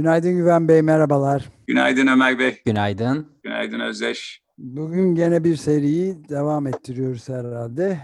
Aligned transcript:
Günaydın 0.00 0.36
Güven 0.36 0.68
Bey, 0.68 0.82
merhabalar. 0.82 1.48
Günaydın 1.66 2.06
Ömer 2.06 2.38
Bey. 2.38 2.62
Günaydın. 2.64 3.26
Günaydın 3.42 3.80
Özdeş. 3.80 4.42
Bugün 4.58 5.14
gene 5.14 5.44
bir 5.44 5.56
seriyi 5.56 6.28
devam 6.28 6.66
ettiriyoruz 6.66 7.28
herhalde. 7.28 8.00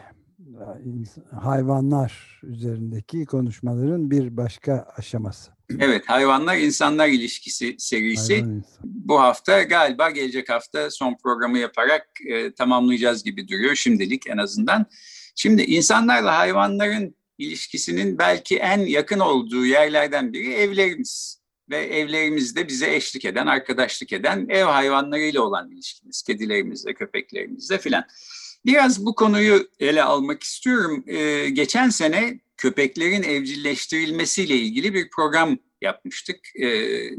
Hayvanlar 1.41 2.41
üzerindeki 2.43 3.25
konuşmaların 3.25 4.11
bir 4.11 4.37
başka 4.37 4.87
aşaması. 4.97 5.51
Evet, 5.79 6.05
hayvanlar 6.07 6.57
insanlar 6.57 7.09
ilişkisi 7.09 7.75
serisi. 7.79 8.35
Hayvan 8.35 8.51
insan. 8.51 8.81
Bu 8.85 9.21
hafta 9.21 9.63
galiba 9.63 10.11
gelecek 10.11 10.49
hafta 10.51 10.91
son 10.91 11.17
programı 11.23 11.59
yaparak 11.59 12.07
e, 12.29 12.55
tamamlayacağız 12.55 13.25
gibi 13.25 13.49
duruyor 13.49 13.75
şimdilik 13.75 14.27
en 14.27 14.39
azından. 14.39 14.87
Şimdi 15.35 15.63
insanlarla 15.63 16.39
hayvanların 16.39 17.15
ilişkisinin 17.39 18.19
belki 18.19 18.57
en 18.57 18.79
yakın 18.79 19.19
olduğu 19.19 19.67
yerlerden 19.67 20.33
biri 20.33 20.53
evlerimiz. 20.53 21.46
Ve 21.71 21.77
evlerimizde 21.77 22.69
bize 22.69 22.95
eşlik 22.95 23.25
eden, 23.25 23.47
arkadaşlık 23.47 24.13
eden 24.13 24.47
ev 24.49 24.65
hayvanlarıyla 24.65 25.43
olan 25.43 25.71
ilişkimiz. 25.71 26.23
Kedilerimizle, 26.23 26.95
köpeklerimizle 26.95 27.79
filan. 27.79 28.05
Biraz 28.67 29.07
bu 29.07 29.15
konuyu 29.15 29.69
ele 29.81 30.03
almak 30.03 30.43
istiyorum. 30.43 31.05
Ee, 31.07 31.51
geçen 31.51 31.89
sene 31.89 32.41
köpeklerin 32.57 33.23
evcilleştirilmesiyle 33.23 34.57
ilgili 34.57 34.95
bir 34.95 35.11
program 35.11 35.59
yapmıştık. 35.83 36.37
Ee, 36.57 36.67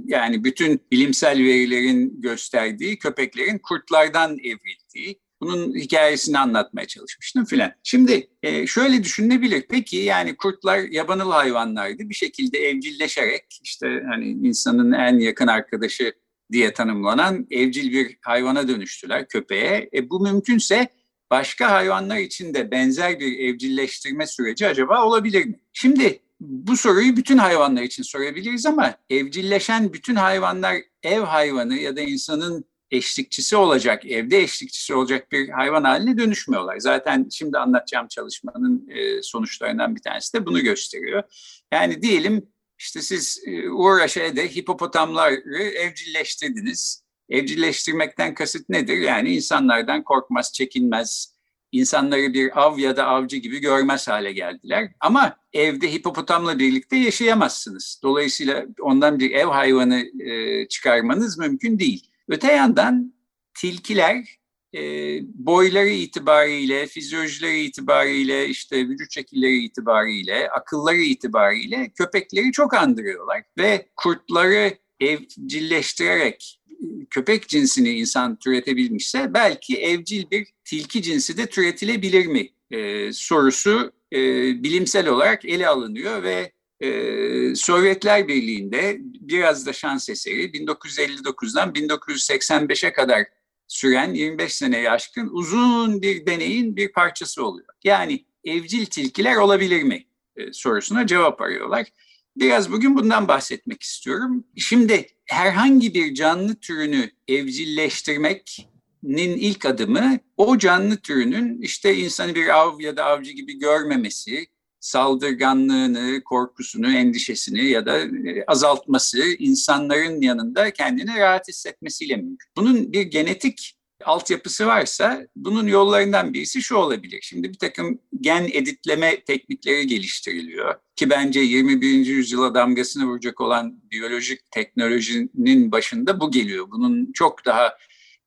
yani 0.05 0.43
bütün 0.43 0.81
bilimsel 0.91 1.37
verilerin 1.37 2.21
gösterdiği 2.21 2.99
köpeklerin 2.99 3.57
kurtlardan 3.57 4.39
evrildiği, 4.39 5.19
bunun 5.41 5.75
hikayesini 5.75 6.39
anlatmaya 6.39 6.87
çalışmıştım 6.87 7.45
filan. 7.45 7.71
Şimdi 7.83 8.27
e, 8.43 8.67
şöyle 8.67 9.03
düşünülebilir. 9.03 9.65
Peki 9.69 9.97
yani 9.97 10.37
kurtlar 10.37 10.79
yabanıl 10.79 11.31
hayvanlardı. 11.31 12.09
Bir 12.09 12.15
şekilde 12.15 12.57
evcilleşerek 12.59 13.59
işte 13.63 14.03
hani 14.09 14.29
insanın 14.29 14.91
en 14.91 15.19
yakın 15.19 15.47
arkadaşı 15.47 16.13
diye 16.51 16.73
tanımlanan 16.73 17.47
evcil 17.51 17.91
bir 17.91 18.17
hayvana 18.21 18.67
dönüştüler 18.67 19.27
köpeğe. 19.27 19.89
E, 19.93 20.09
bu 20.09 20.19
mümkünse 20.19 20.87
başka 21.31 21.71
hayvanlar 21.71 22.17
için 22.17 22.53
de 22.53 22.71
benzer 22.71 23.19
bir 23.19 23.39
evcilleştirme 23.39 24.27
süreci 24.27 24.67
acaba 24.67 25.05
olabilir 25.05 25.45
mi? 25.45 25.59
Şimdi 25.73 26.19
bu 26.39 26.77
soruyu 26.77 27.15
bütün 27.15 27.37
hayvanlar 27.37 27.81
için 27.81 28.03
sorabiliriz 28.03 28.65
ama 28.65 28.95
evcilleşen 29.09 29.93
bütün 29.93 30.15
hayvanlar 30.15 30.75
ev 31.03 31.21
hayvanı 31.21 31.75
ya 31.75 31.95
da 31.95 32.01
insanın 32.01 32.65
eşlikçisi 32.91 33.55
olacak, 33.55 34.05
evde 34.05 34.37
eşlikçisi 34.43 34.93
olacak 34.93 35.31
bir 35.31 35.49
hayvan 35.49 35.83
haline 35.83 36.17
dönüşmüyorlar. 36.17 36.79
Zaten 36.79 37.29
şimdi 37.31 37.57
anlatacağım 37.57 38.07
çalışmanın 38.07 38.87
e, 38.89 39.21
sonuçlarından 39.21 39.95
bir 39.95 40.01
tanesi 40.01 40.33
de 40.33 40.45
bunu 40.45 40.61
gösteriyor. 40.61 41.23
Yani 41.71 42.01
diyelim 42.01 42.47
işte 42.79 43.01
siz 43.01 43.43
e, 43.45 43.69
Uğur 43.69 43.99
Aşağı'da 43.99 44.41
hipopotamları 44.41 45.63
evcilleştirdiniz. 45.63 47.07
Evcilleştirmekten 47.29 48.33
kasıt 48.33 48.69
nedir? 48.69 48.97
Yani 48.97 49.35
insanlardan 49.35 50.03
korkmaz, 50.03 50.53
çekinmez, 50.53 51.37
insanları 51.71 52.33
bir 52.33 52.61
av 52.61 52.77
ya 52.77 52.97
da 52.97 53.05
avcı 53.07 53.37
gibi 53.37 53.59
görmez 53.59 54.07
hale 54.07 54.31
geldiler. 54.31 54.91
Ama 54.99 55.37
evde 55.53 55.93
hipopotamla 55.93 56.59
birlikte 56.59 56.95
yaşayamazsınız. 56.95 57.99
Dolayısıyla 58.03 58.65
ondan 58.81 59.19
bir 59.19 59.31
ev 59.31 59.45
hayvanı 59.45 60.21
e, 60.23 60.67
çıkarmanız 60.67 61.37
mümkün 61.37 61.79
değil. 61.79 62.09
Öte 62.29 62.51
yandan 62.51 63.13
tilkiler 63.53 64.37
e, 64.75 64.81
boyları 65.23 65.89
itibariyle, 65.89 66.87
fizyolojileri 66.87 67.59
itibariyle, 67.59 68.47
işte 68.47 68.87
vücut 68.87 69.13
şekilleri 69.13 69.57
itibariyle, 69.57 70.49
akılları 70.49 70.97
itibariyle 70.97 71.91
köpekleri 71.95 72.51
çok 72.51 72.73
andırıyorlar. 72.73 73.43
Ve 73.57 73.87
kurtları 73.95 74.77
evcilleştirerek 74.99 76.61
köpek 77.09 77.47
cinsini 77.47 77.89
insan 77.89 78.39
türetebilmişse 78.39 79.33
belki 79.33 79.77
evcil 79.77 80.31
bir 80.31 80.47
tilki 80.65 81.01
cinsi 81.01 81.37
de 81.37 81.45
türetilebilir 81.45 82.25
mi 82.25 82.49
e, 82.71 83.13
sorusu 83.13 83.91
e, 84.13 84.19
bilimsel 84.63 85.07
olarak 85.07 85.45
ele 85.45 85.67
alınıyor 85.67 86.23
ve 86.23 86.51
e, 86.81 87.55
Sovyetler 87.55 88.27
Birliği'nde 88.27 88.97
biraz 89.01 89.65
da 89.65 89.73
şans 89.73 90.09
eseri 90.09 90.51
1959'dan 90.51 91.71
1985'e 91.71 92.93
kadar 92.93 93.25
süren 93.67 94.13
25 94.13 94.55
seneye 94.55 94.91
aşkın 94.91 95.29
uzun 95.31 96.01
bir 96.01 96.25
deneyin 96.25 96.75
bir 96.75 96.91
parçası 96.91 97.45
oluyor. 97.45 97.67
Yani 97.83 98.25
evcil 98.43 98.85
tilkiler 98.85 99.35
olabilir 99.35 99.83
mi 99.83 100.05
e, 100.35 100.53
sorusuna 100.53 101.07
cevap 101.07 101.41
arıyorlar. 101.41 101.87
Biraz 102.35 102.71
bugün 102.71 102.95
bundan 102.95 103.27
bahsetmek 103.27 103.83
istiyorum. 103.83 104.43
Şimdi 104.57 105.07
herhangi 105.25 105.93
bir 105.93 106.13
canlı 106.13 106.55
türünü 106.55 107.11
evcilleştirmenin 107.27 109.37
ilk 109.37 109.65
adımı 109.65 110.19
o 110.37 110.57
canlı 110.57 110.97
türünün 110.97 111.61
işte 111.61 111.95
insanı 111.95 112.35
bir 112.35 112.59
av 112.59 112.81
ya 112.81 112.97
da 112.97 113.05
avcı 113.05 113.31
gibi 113.31 113.59
görmemesi, 113.59 114.47
saldırganlığını, 114.87 116.23
korkusunu, 116.23 116.91
endişesini 116.91 117.65
ya 117.65 117.85
da 117.85 117.99
e, 117.99 118.43
azaltması 118.47 119.23
insanların 119.39 120.21
yanında 120.21 120.71
kendini 120.71 121.19
rahat 121.19 121.47
hissetmesiyle 121.47 122.15
mümkün. 122.15 122.47
Bunun 122.57 122.93
bir 122.93 123.01
genetik 123.01 123.77
altyapısı 124.05 124.67
varsa 124.67 125.27
bunun 125.35 125.67
yollarından 125.67 126.33
birisi 126.33 126.61
şu 126.61 126.75
olabilir. 126.75 127.19
Şimdi 127.21 127.49
bir 127.49 127.57
takım 127.57 127.99
gen 128.21 128.49
editleme 128.53 129.23
teknikleri 129.23 129.87
geliştiriliyor 129.87 130.75
ki 130.95 131.09
bence 131.09 131.39
21. 131.39 132.05
yüzyıla 132.05 132.55
damgasını 132.55 133.05
vuracak 133.05 133.41
olan 133.41 133.81
biyolojik 133.91 134.51
teknolojinin 134.51 135.71
başında 135.71 136.19
bu 136.19 136.31
geliyor. 136.31 136.67
Bunun 136.71 137.11
çok 137.11 137.45
daha 137.45 137.77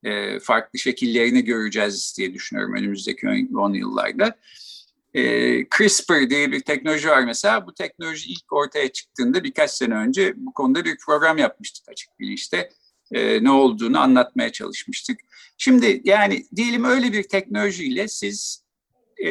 e, 0.03 0.39
farklı 0.39 0.79
şekillerini 0.79 1.43
göreceğiz 1.43 2.15
diye 2.17 2.33
düşünüyorum 2.33 2.75
önümüzdeki 2.75 3.27
10 3.57 3.73
yıllarda. 3.73 4.37
E, 5.13 5.21
CRISPR 5.77 6.29
diye 6.29 6.51
bir 6.51 6.59
teknoloji 6.59 7.09
var 7.09 7.23
mesela. 7.23 7.67
Bu 7.67 7.73
teknoloji 7.73 8.31
ilk 8.31 8.53
ortaya 8.53 8.91
çıktığında 8.91 9.43
birkaç 9.43 9.71
sene 9.71 9.93
önce 9.93 10.33
bu 10.35 10.53
konuda 10.53 10.85
bir 10.85 10.97
program 11.05 11.37
yapmıştık 11.37 11.89
açık 11.89 12.19
bilinçte. 12.19 12.69
E, 13.11 13.43
ne 13.43 13.51
olduğunu 13.51 13.99
anlatmaya 13.99 14.51
çalışmıştık. 14.51 15.19
Şimdi 15.57 16.01
yani 16.03 16.45
diyelim 16.55 16.83
öyle 16.83 17.13
bir 17.13 17.23
teknolojiyle 17.23 18.07
siz 18.07 18.63
e, 19.25 19.29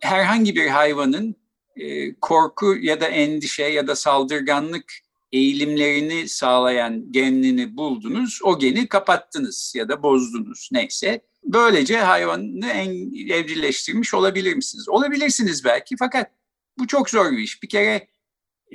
herhangi 0.00 0.56
bir 0.56 0.66
hayvanın 0.66 1.36
e, 1.76 2.14
korku 2.14 2.76
ya 2.76 3.00
da 3.00 3.06
endişe 3.06 3.64
ya 3.64 3.86
da 3.86 3.96
saldırganlık 3.96 4.92
eğilimlerini 5.32 6.28
sağlayan 6.28 7.12
genini 7.12 7.76
buldunuz, 7.76 8.40
o 8.42 8.58
geni 8.58 8.88
kapattınız 8.88 9.72
ya 9.76 9.88
da 9.88 10.02
bozdunuz 10.02 10.68
neyse. 10.72 11.20
Böylece 11.44 11.98
hayvanı 11.98 12.66
en 12.66 12.90
evcilleştirmiş 13.30 14.14
olabilir 14.14 14.54
misiniz? 14.54 14.88
Olabilirsiniz 14.88 15.64
belki 15.64 15.96
fakat 15.98 16.30
bu 16.78 16.86
çok 16.86 17.10
zor 17.10 17.32
bir 17.32 17.38
iş. 17.38 17.62
Bir 17.62 17.68
kere 17.68 18.08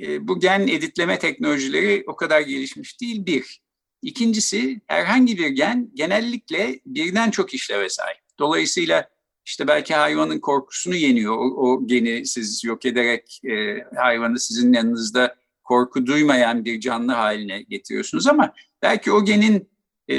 e, 0.02 0.28
bu 0.28 0.40
gen 0.40 0.60
editleme 0.60 1.18
teknolojileri 1.18 2.04
o 2.06 2.16
kadar 2.16 2.40
gelişmiş 2.40 3.00
değil 3.00 3.26
bir. 3.26 3.62
İkincisi 4.02 4.80
herhangi 4.86 5.38
bir 5.38 5.48
gen 5.48 5.90
genellikle 5.94 6.80
birden 6.86 7.30
çok 7.30 7.54
işleve 7.54 7.88
sahip. 7.88 8.22
Dolayısıyla 8.38 9.10
işte 9.44 9.68
belki 9.68 9.94
hayvanın 9.94 10.40
korkusunu 10.40 10.94
yeniyor. 10.94 11.36
O, 11.36 11.40
o 11.40 11.86
geni 11.86 12.26
siz 12.26 12.64
yok 12.64 12.84
ederek 12.84 13.40
e, 13.44 13.84
hayvanı 13.96 14.40
sizin 14.40 14.72
yanınızda 14.72 15.41
korku 15.72 16.06
duymayan 16.06 16.64
bir 16.64 16.80
canlı 16.80 17.12
haline 17.12 17.62
getiriyorsunuz 17.62 18.26
ama 18.26 18.54
belki 18.82 19.12
o 19.12 19.24
genin 19.24 19.70
e, 20.08 20.16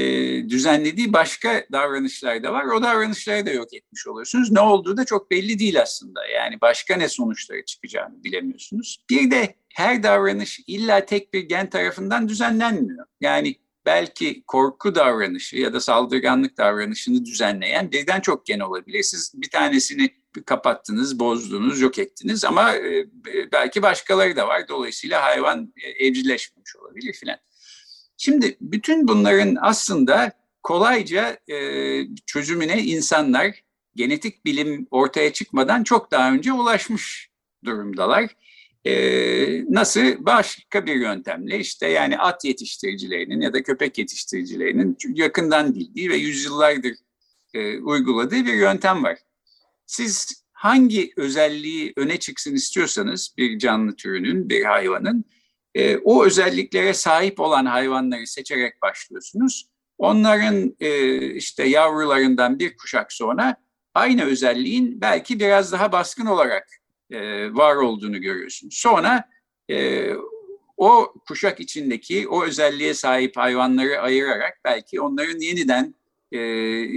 düzenlediği 0.49 1.13
başka 1.13 1.65
davranışlar 1.71 2.43
da 2.43 2.53
var. 2.53 2.65
O 2.65 2.83
davranışları 2.83 3.45
da 3.45 3.51
yok 3.51 3.73
etmiş 3.73 4.07
oluyorsunuz. 4.07 4.51
Ne 4.51 4.59
olduğu 4.59 4.97
da 4.97 5.05
çok 5.05 5.31
belli 5.31 5.59
değil 5.59 5.81
aslında. 5.81 6.25
Yani 6.27 6.61
başka 6.61 6.95
ne 6.95 7.09
sonuçları 7.09 7.65
çıkacağını 7.65 8.23
bilemiyorsunuz. 8.23 9.05
Bir 9.09 9.31
de 9.31 9.55
her 9.73 10.03
davranış 10.03 10.59
illa 10.67 11.05
tek 11.05 11.33
bir 11.33 11.41
gen 11.41 11.69
tarafından 11.69 12.29
düzenlenmiyor. 12.29 13.05
Yani 13.21 13.55
belki 13.85 14.43
korku 14.47 14.95
davranışı 14.95 15.57
ya 15.57 15.73
da 15.73 15.79
saldırganlık 15.79 16.57
davranışını 16.57 17.25
düzenleyen 17.25 17.91
birden 17.91 18.21
çok 18.21 18.45
gen 18.45 18.59
olabilir. 18.59 19.03
Siz 19.03 19.31
bir 19.35 19.49
tanesini 19.49 20.09
kapattınız, 20.45 21.19
bozdunuz, 21.19 21.81
yok 21.81 21.99
ettiniz 21.99 22.45
ama 22.45 22.75
e, 22.75 23.05
belki 23.51 23.81
başkaları 23.81 24.35
da 24.35 24.47
var. 24.47 24.67
Dolayısıyla 24.67 25.23
hayvan 25.23 25.73
e, 25.83 25.89
olabilir 26.81 27.13
filan. 27.13 27.37
Şimdi 28.17 28.57
bütün 28.61 29.07
bunların 29.07 29.57
aslında 29.61 30.31
kolayca 30.63 31.37
e, 31.47 31.57
çözümüne 32.25 32.83
insanlar 32.83 33.63
genetik 33.95 34.45
bilim 34.45 34.87
ortaya 34.91 35.33
çıkmadan 35.33 35.83
çok 35.83 36.11
daha 36.11 36.31
önce 36.31 36.53
ulaşmış 36.53 37.29
durumdalar. 37.65 38.35
E, 38.85 38.93
nasıl? 39.73 40.01
Başka 40.19 40.85
bir 40.85 40.95
yöntemle 40.95 41.59
işte 41.59 41.87
yani 41.87 42.17
at 42.17 42.45
yetiştiricilerinin 42.45 43.41
ya 43.41 43.53
da 43.53 43.63
köpek 43.63 43.97
yetiştiricilerinin 43.97 44.97
yakından 45.13 45.75
bildiği 45.75 46.09
ve 46.09 46.15
yüzyıllardır 46.15 46.95
e, 47.53 47.79
uyguladığı 47.79 48.45
bir 48.45 48.53
yöntem 48.53 49.03
var. 49.03 49.17
Siz 49.93 50.43
hangi 50.53 51.13
özelliği 51.17 51.93
öne 51.97 52.17
çıksın 52.17 52.55
istiyorsanız 52.55 53.35
bir 53.37 53.59
canlı 53.59 53.95
türünün, 53.95 54.49
bir 54.49 54.63
hayvanın 54.63 55.25
e, 55.75 55.97
o 55.97 56.25
özelliklere 56.25 56.93
sahip 56.93 57.39
olan 57.39 57.65
hayvanları 57.65 58.27
seçerek 58.27 58.81
başlıyorsunuz. 58.81 59.69
Onların 59.97 60.75
e, 60.79 61.17
işte 61.33 61.63
yavrularından 61.63 62.59
bir 62.59 62.77
kuşak 62.77 63.13
sonra 63.13 63.55
aynı 63.93 64.23
özelliğin 64.25 65.01
belki 65.01 65.39
biraz 65.39 65.71
daha 65.71 65.91
baskın 65.91 66.25
olarak 66.25 66.67
e, 67.11 67.19
var 67.53 67.75
olduğunu 67.75 68.21
görüyorsunuz. 68.21 68.73
Sonra 68.77 69.29
e, 69.69 70.09
o 70.77 71.13
kuşak 71.27 71.59
içindeki 71.59 72.27
o 72.27 72.43
özelliğe 72.43 72.93
sahip 72.93 73.37
hayvanları 73.37 74.01
ayırarak 74.01 74.59
belki 74.65 75.01
onların 75.01 75.39
yeniden 75.39 75.95
e, 76.33 76.39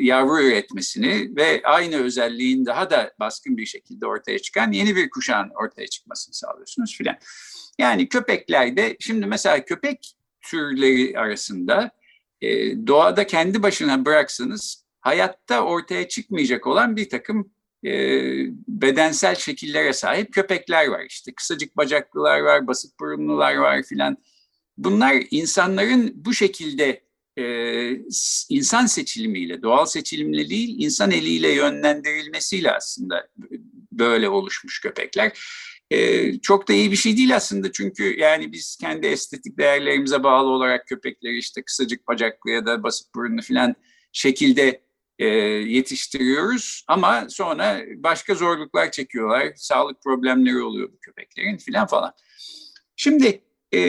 yavru 0.04 0.42
üretmesini 0.42 1.36
ve 1.36 1.60
aynı 1.64 1.96
özelliğin 1.96 2.66
daha 2.66 2.90
da 2.90 3.14
baskın 3.20 3.56
bir 3.56 3.66
şekilde 3.66 4.06
ortaya 4.06 4.38
çıkan 4.38 4.72
yeni 4.72 4.96
bir 4.96 5.10
kuşağın 5.10 5.50
ortaya 5.50 5.86
çıkmasını 5.86 6.34
sağlıyorsunuz 6.34 6.96
filan. 6.96 7.16
Yani 7.78 8.08
köpeklerde 8.08 8.96
şimdi 9.00 9.26
mesela 9.26 9.64
köpek 9.64 10.16
türleri 10.40 11.18
arasında 11.18 11.90
e, 12.40 12.48
doğada 12.86 13.26
kendi 13.26 13.62
başına 13.62 14.04
bıraksanız 14.04 14.84
hayatta 15.00 15.60
ortaya 15.60 16.08
çıkmayacak 16.08 16.66
olan 16.66 16.96
bir 16.96 17.08
takım 17.08 17.50
e, 17.84 17.90
bedensel 18.68 19.34
şekillere 19.34 19.92
sahip 19.92 20.32
köpekler 20.32 20.86
var. 20.86 21.04
İşte 21.08 21.32
kısacık 21.32 21.76
bacaklılar 21.76 22.40
var, 22.40 22.66
basık 22.66 23.00
burunlular 23.00 23.56
var 23.56 23.82
filan. 23.82 24.16
Bunlar 24.78 25.22
insanların 25.30 26.12
bu 26.14 26.34
şekilde 26.34 27.05
e, 27.38 27.44
insan 28.48 28.86
seçilimiyle, 28.86 29.62
doğal 29.62 29.86
seçilimle 29.86 30.50
değil, 30.50 30.76
insan 30.78 31.10
eliyle 31.10 31.52
yönlendirilmesiyle 31.52 32.72
aslında 32.72 33.28
böyle 33.92 34.28
oluşmuş 34.28 34.80
köpekler. 34.80 35.32
E, 35.90 36.32
çok 36.38 36.68
da 36.68 36.72
iyi 36.72 36.90
bir 36.90 36.96
şey 36.96 37.16
değil 37.16 37.36
aslında 37.36 37.72
çünkü 37.72 38.16
yani 38.18 38.52
biz 38.52 38.76
kendi 38.80 39.06
estetik 39.06 39.58
değerlerimize 39.58 40.22
bağlı 40.22 40.48
olarak 40.48 40.86
köpekleri 40.86 41.38
işte 41.38 41.62
kısacık 41.62 42.08
bacaklı 42.08 42.50
ya 42.50 42.66
da 42.66 42.82
basık 42.82 43.14
burunlu 43.14 43.42
filan 43.42 43.74
şekilde 44.12 44.82
e, 45.18 45.26
yetiştiriyoruz 45.26 46.84
ama 46.88 47.26
sonra 47.28 47.80
başka 47.96 48.34
zorluklar 48.34 48.90
çekiyorlar, 48.90 49.52
sağlık 49.56 50.02
problemleri 50.02 50.62
oluyor 50.62 50.92
bu 50.92 50.98
köpeklerin 50.98 51.56
filan 51.56 51.86
falan. 51.86 52.12
Şimdi 52.96 53.42
e, 53.74 53.80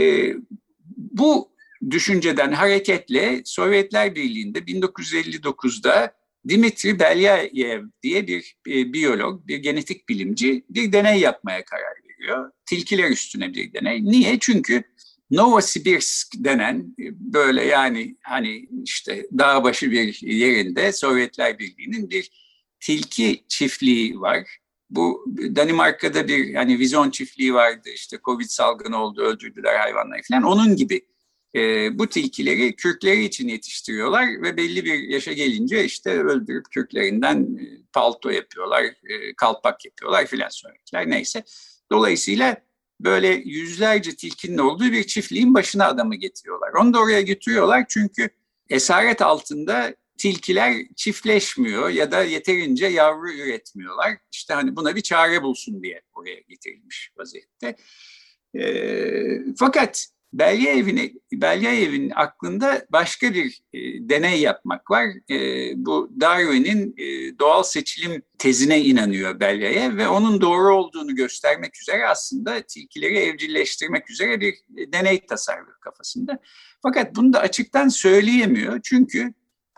bu 0.98 1.57
düşünceden 1.90 2.52
hareketle 2.52 3.42
Sovyetler 3.46 4.16
Birliği'nde 4.16 4.60
1959'da 4.60 6.14
Dimitri 6.50 7.00
Belyayev 7.00 7.84
diye 8.04 8.28
bir 8.28 8.56
e, 8.68 8.94
biyolog, 8.94 9.48
bir 9.48 9.58
genetik 9.58 10.10
bilimci 10.10 10.66
bir 10.70 10.92
deney 10.92 11.20
yapmaya 11.20 11.66
karar 11.66 11.94
veriyor. 12.10 12.52
Tilkiler 12.66 13.10
üstüne 13.10 13.54
bir 13.54 13.74
deney. 13.74 14.06
Niye? 14.06 14.38
Çünkü 14.40 14.84
Novosibirsk 15.32 16.28
denen 16.36 16.96
e, 17.00 17.06
böyle 17.34 17.64
yani 17.66 18.18
hani 18.22 18.68
işte 18.86 19.28
dağ 19.38 19.64
başı 19.64 19.92
bir 19.92 20.22
yerinde 20.22 20.92
Sovyetler 20.92 21.60
Birliği'nin 21.60 22.10
bir 22.10 22.32
tilki 22.80 23.44
çiftliği 23.48 24.20
var. 24.20 24.58
Bu 24.90 25.26
Danimarka'da 25.56 26.28
bir 26.28 26.56
hani 26.56 26.80
vizon 26.80 27.10
çiftliği 27.10 27.54
vardı 27.54 27.90
işte 27.96 28.18
Covid 28.24 28.46
salgını 28.46 28.98
oldu 28.98 29.22
öldürdüler 29.22 29.80
hayvanları 29.80 30.22
falan 30.30 30.44
onun 30.44 30.76
gibi 30.76 31.02
e, 31.56 31.60
bu 32.00 32.08
tilkileri 32.08 32.76
kürkleri 32.76 33.24
için 33.24 33.48
yetiştiriyorlar 33.48 34.42
ve 34.42 34.58
belli 34.58 34.86
bir 34.86 35.00
yaşa 35.00 35.34
gelince 35.34 35.86
işte 35.86 36.10
öldürüp 36.10 36.72
kürklerinden 36.72 37.38
e, 37.38 37.64
palto 37.94 38.30
yapıyorlar, 38.30 38.84
e, 38.84 39.34
kalpak 39.38 39.86
yapıyorlar 39.86 40.26
filan 40.26 40.50
sonrakiler 40.50 41.10
neyse. 41.10 41.44
Dolayısıyla 41.92 42.58
böyle 43.00 43.28
yüzlerce 43.28 44.16
tilkinin 44.16 44.58
olduğu 44.58 44.92
bir 44.92 45.04
çiftliğin 45.04 45.54
başına 45.54 45.88
adamı 45.88 46.16
getiriyorlar. 46.16 46.74
Onu 46.82 46.94
da 46.94 47.00
oraya 47.00 47.22
götürüyorlar 47.22 47.86
çünkü 47.90 48.30
esaret 48.70 49.22
altında 49.22 49.96
tilkiler 50.18 50.76
çiftleşmiyor 50.96 51.90
ya 51.90 52.12
da 52.12 52.24
yeterince 52.24 52.88
yavru 52.88 53.32
üretmiyorlar. 53.32 54.18
İşte 54.32 54.54
hani 54.54 54.76
buna 54.76 54.96
bir 54.96 55.02
çare 55.02 55.44
bulsun 55.44 55.84
diye 55.84 56.02
oraya 56.14 56.40
getirilmiş 56.40 57.12
vaziyette. 57.18 57.76
E, 58.56 59.54
fakat 59.60 60.08
Belyaev'in 60.34 61.22
Belyaev'in 61.34 62.12
aklında 62.16 62.86
başka 62.90 63.34
bir 63.34 63.62
e, 63.74 63.80
deney 64.10 64.42
yapmak 64.42 64.92
var. 64.92 65.06
E, 65.32 65.38
bu 65.86 66.12
Darwin'in 66.22 66.96
e, 66.98 67.40
doğal 67.40 67.64
seçilim 67.64 68.22
tezine 68.38 68.82
inanıyor 68.82 69.40
Belyaev 69.40 69.98
ve 69.98 70.08
onun 70.08 70.42
doğru 70.42 70.76
olduğunu 70.76 71.16
göstermek 71.16 71.82
üzere 71.82 72.08
aslında 72.08 72.62
tilkileri 72.62 73.18
evcilleştirmek 73.18 74.10
üzere 74.10 74.42
bir 74.42 74.54
e, 74.78 74.94
deney 74.94 75.26
tasarlıyor 75.26 75.80
kafasında. 75.80 76.40
Fakat 76.82 77.16
bunu 77.16 77.34
da 77.34 77.40
açıktan 77.40 77.88
söyleyemiyor 77.88 78.80
çünkü 78.84 79.34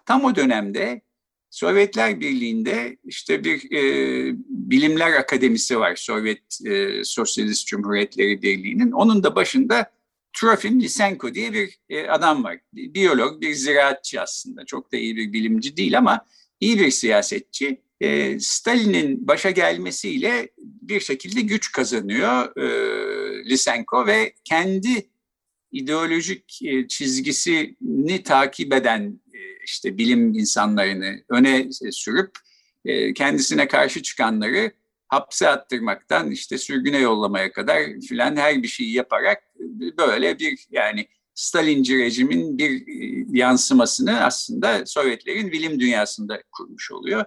tam 0.06 0.24
o 0.26 0.36
dönemde 0.36 1.02
Sovyetler 1.50 2.20
Birliği'nde 2.20 2.98
işte 3.06 3.44
bir 3.44 3.72
e, 3.72 3.82
bilimler 4.50 5.14
akademisi 5.14 5.80
var 5.80 5.96
Sovyet 5.96 6.66
e, 6.66 7.04
Sosyalist 7.04 7.68
Cumhuriyetleri 7.68 8.42
Birliği'nin. 8.42 8.92
Onun 8.92 9.24
da 9.24 9.36
başında 9.36 9.92
Trofim 10.34 10.82
Lysenko 10.82 11.34
diye 11.34 11.54
bir 11.54 11.80
e, 11.90 12.08
adam 12.08 12.44
var. 12.44 12.60
Biyolog, 12.74 13.42
bir 13.42 13.54
ziraatçı 13.54 14.22
aslında. 14.22 14.66
Çok 14.66 14.92
da 14.92 14.98
iyi 14.98 15.16
bir 15.16 15.34
bilimci 15.34 15.78
değil 15.78 15.98
ama 15.98 16.26
iyi 16.60 16.80
bir 16.80 16.92
siyasetçi. 16.92 17.82
E, 18.02 18.40
Stalin'in 18.40 19.28
başa 19.28 19.52
gelmesiyle 19.52 20.50
bir 20.58 21.00
şekilde 21.00 21.42
güç 21.42 21.72
kazanıyor 21.72 22.58
e, 22.58 23.50
Lysenko 23.50 24.08
ve 24.08 24.34
kendi 24.44 25.10
ideolojik 25.72 26.60
çizgisini 26.90 28.24
takip 28.24 28.74
eden 28.74 29.20
işte 29.66 29.98
bilim 29.98 30.34
insanlarını 30.34 31.24
öne 31.30 31.68
sürüp 31.92 32.32
kendisine 33.16 33.68
karşı 33.68 34.02
çıkanları 34.02 34.72
hapse 35.10 35.50
attırmaktan 35.50 36.32
işte 36.32 36.58
sürgüne 36.58 36.98
yollamaya 36.98 37.52
kadar 37.52 37.84
filan 38.10 38.36
her 38.36 38.64
bir 38.64 38.68
şeyi 38.68 38.94
yaparak 38.94 39.44
böyle 39.98 40.40
bir 40.40 40.68
yani 40.72 41.08
Stalinci 41.36 41.98
rejimin 41.98 42.58
bir 42.58 42.72
e, 42.72 43.26
yansımasını 43.38 44.24
aslında 44.24 44.86
Sovyetlerin 44.86 45.52
bilim 45.52 45.80
dünyasında 45.80 46.42
kurmuş 46.52 46.92
oluyor. 46.92 47.26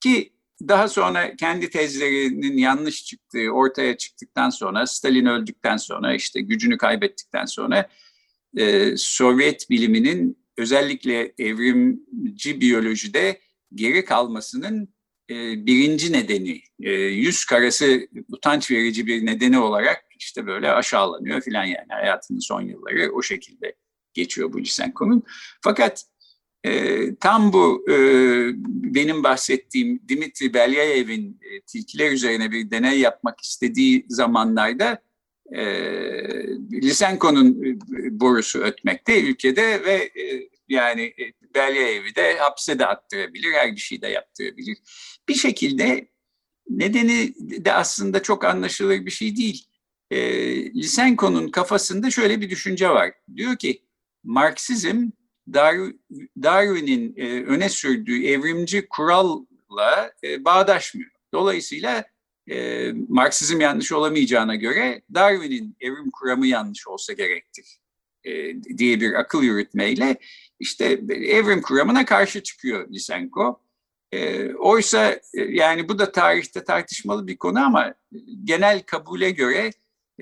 Ki 0.00 0.32
daha 0.68 0.88
sonra 0.88 1.36
kendi 1.36 1.70
tezlerinin 1.70 2.56
yanlış 2.56 3.04
çıktığı 3.04 3.50
ortaya 3.50 3.96
çıktıktan 3.96 4.50
sonra 4.50 4.86
Stalin 4.86 5.26
öldükten 5.26 5.76
sonra 5.76 6.14
işte 6.14 6.40
gücünü 6.40 6.78
kaybettikten 6.78 7.44
sonra 7.44 7.88
e, 8.56 8.96
Sovyet 8.96 9.70
biliminin 9.70 10.38
özellikle 10.56 11.34
evrimci 11.38 12.60
biyolojide 12.60 13.40
geri 13.74 14.04
kalmasının 14.04 14.93
birinci 15.30 16.12
nedeni, 16.12 16.60
e, 16.82 16.90
yüz 16.92 17.44
karası 17.44 18.08
utanç 18.28 18.70
verici 18.70 19.06
bir 19.06 19.26
nedeni 19.26 19.58
olarak 19.58 20.04
işte 20.18 20.46
böyle 20.46 20.72
aşağılanıyor 20.72 21.40
filan 21.40 21.64
yani 21.64 21.88
hayatının 21.88 22.38
son 22.38 22.60
yılları 22.60 23.12
o 23.12 23.22
şekilde 23.22 23.74
geçiyor 24.14 24.52
bu 24.52 24.60
Lysenko'nun. 24.60 25.22
Fakat 25.60 26.04
e, 26.64 27.14
tam 27.14 27.52
bu 27.52 27.84
e, 27.90 27.96
benim 28.94 29.22
bahsettiğim 29.22 30.00
Dimitri 30.08 30.54
Belyayev'in 30.54 31.40
e, 31.42 31.60
tilkiler 31.60 32.12
üzerine 32.12 32.50
bir 32.50 32.70
deney 32.70 33.00
yapmak 33.00 33.40
istediği 33.40 34.06
zamanlarda 34.08 35.02
e, 35.52 35.64
Lysenko'nun 36.72 37.64
e, 37.64 37.76
borusu 38.20 38.58
ötmekte 38.58 39.22
ülkede 39.22 39.84
ve 39.84 39.94
e, 39.94 40.48
yani 40.68 41.14
Belyaev'i 41.54 42.14
de 42.14 42.38
hapse 42.38 42.78
de 42.78 42.86
attırabilir, 42.86 43.52
her 43.52 43.72
bir 43.72 43.80
şey 43.80 44.02
de 44.02 44.08
yaptırabilir. 44.08 44.78
Bir 45.28 45.34
şekilde 45.34 46.08
nedeni 46.68 47.34
de 47.64 47.72
aslında 47.72 48.22
çok 48.22 48.44
anlaşılır 48.44 49.06
bir 49.06 49.10
şey 49.10 49.36
değil. 49.36 49.66
E, 50.10 50.18
Lysenko'nun 50.74 51.48
kafasında 51.48 52.10
şöyle 52.10 52.40
bir 52.40 52.50
düşünce 52.50 52.88
var. 52.88 53.12
Diyor 53.36 53.56
ki 53.56 53.84
Marksizm 54.24 55.10
Darwin'in 56.42 57.14
e, 57.16 57.44
öne 57.44 57.68
sürdüğü 57.68 58.26
evrimci 58.26 58.88
kuralla 58.88 60.12
e, 60.24 60.44
bağdaşmıyor. 60.44 61.10
Dolayısıyla 61.34 62.04
e, 62.50 62.88
Marksizm 63.08 63.60
yanlış 63.60 63.92
olamayacağına 63.92 64.54
göre 64.54 65.02
Darwin'in 65.14 65.76
evrim 65.80 66.10
kuramı 66.10 66.46
yanlış 66.46 66.88
olsa 66.88 67.12
gerektir 67.12 67.78
e, 68.24 68.62
diye 68.78 69.00
bir 69.00 69.14
akıl 69.14 69.42
yürütmeyle 69.42 70.16
işte 70.64 71.00
evrim 71.10 71.62
kuramına 71.62 72.04
karşı 72.04 72.42
çıkıyor 72.42 72.88
Lysenko. 72.92 73.60
E, 74.12 74.52
oysa 74.54 75.12
e, 75.12 75.40
yani 75.50 75.88
bu 75.88 75.98
da 75.98 76.12
tarihte 76.12 76.64
tartışmalı 76.64 77.26
bir 77.26 77.36
konu 77.36 77.64
ama 77.64 77.94
genel 78.44 78.82
kabule 78.82 79.30
göre 79.30 79.70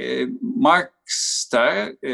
e, 0.00 0.26
Marx 0.40 1.50
da 1.52 1.92
e, 2.02 2.12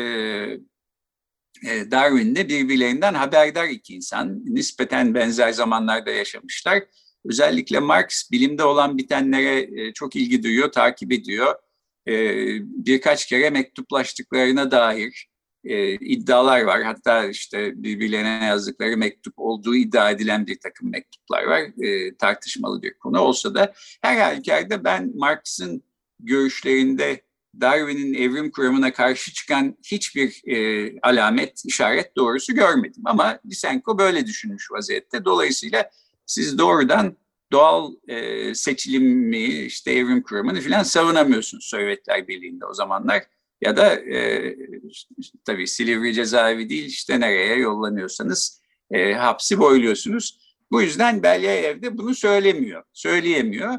e, 1.66 1.90
Darwin'de 1.90 2.49
birbirlerinden 2.49 3.14
haberdar 3.14 3.68
iki 3.68 3.94
insan. 3.94 4.42
Nispeten 4.44 5.14
benzer 5.14 5.52
zamanlarda 5.52 6.11
yaşamışlar. 6.11 6.85
Özellikle 7.25 7.80
Marx 7.80 8.30
bilimde 8.32 8.64
olan 8.64 8.99
bitenlere 8.99 9.82
e, 9.82 9.92
çok 9.92 10.16
ilgi 10.16 10.42
duyuyor, 10.42 10.73
takip 10.73 11.12
ediyor. 11.12 11.54
E, 12.08 12.14
birkaç 12.61 13.26
kere 13.26 13.50
mektuplaştıklarına 13.50 14.70
dair 14.70 15.28
iddialar 16.00 16.62
var. 16.62 16.82
Hatta 16.82 17.24
işte 17.24 17.82
birbirlerine 17.82 18.44
yazdıkları 18.44 18.96
mektup 18.96 19.34
olduğu 19.36 19.76
iddia 19.76 20.10
edilen 20.10 20.46
bir 20.46 20.60
takım 20.60 20.90
mektuplar 20.90 21.44
var. 21.44 21.62
Tartışmalı 22.18 22.82
bir 22.82 22.94
konu 22.94 23.20
olsa 23.20 23.54
da 23.54 23.72
her 24.02 24.20
halükarda 24.20 24.84
ben 24.84 25.12
Marx'ın 25.14 25.82
görüşlerinde 26.20 27.22
Darwin'in 27.60 28.14
evrim 28.14 28.50
kuramına 28.50 28.92
karşı 28.92 29.32
çıkan 29.32 29.76
hiçbir 29.84 30.42
e, 30.46 30.92
alamet, 31.02 31.62
işaret 31.64 32.16
doğrusu 32.16 32.54
görmedim. 32.54 33.02
Ama 33.04 33.38
Lysenko 33.46 33.98
böyle 33.98 34.26
düşünmüş 34.26 34.72
vaziyette. 34.72 35.24
Dolayısıyla 35.24 35.90
siz 36.26 36.58
doğrudan 36.58 37.16
doğal 37.52 37.92
e, 38.08 38.54
seçilimi, 38.54 39.46
işte 39.46 39.92
evrim 39.92 40.22
kuramını 40.22 40.60
filan 40.60 40.82
savunamıyorsunuz 40.82 41.64
Sovyetler 41.64 42.28
Birliği'nde 42.28 42.66
o 42.66 42.74
zamanlar. 42.74 43.22
Ya 43.60 43.76
da 43.76 43.94
e, 43.94 44.56
tabii 45.44 45.66
Silivri 45.66 46.14
cezaevi 46.14 46.68
değil 46.68 46.84
işte 46.84 47.20
nereye 47.20 47.56
yollanıyorsanız 47.56 48.62
e, 48.90 49.14
hapsi 49.14 49.58
boyluyorsunuz. 49.58 50.38
Bu 50.70 50.82
yüzden 50.82 51.22
Belyayev 51.22 51.82
de 51.82 51.98
bunu 51.98 52.14
söylemiyor, 52.14 52.82
söyleyemiyor. 52.92 53.74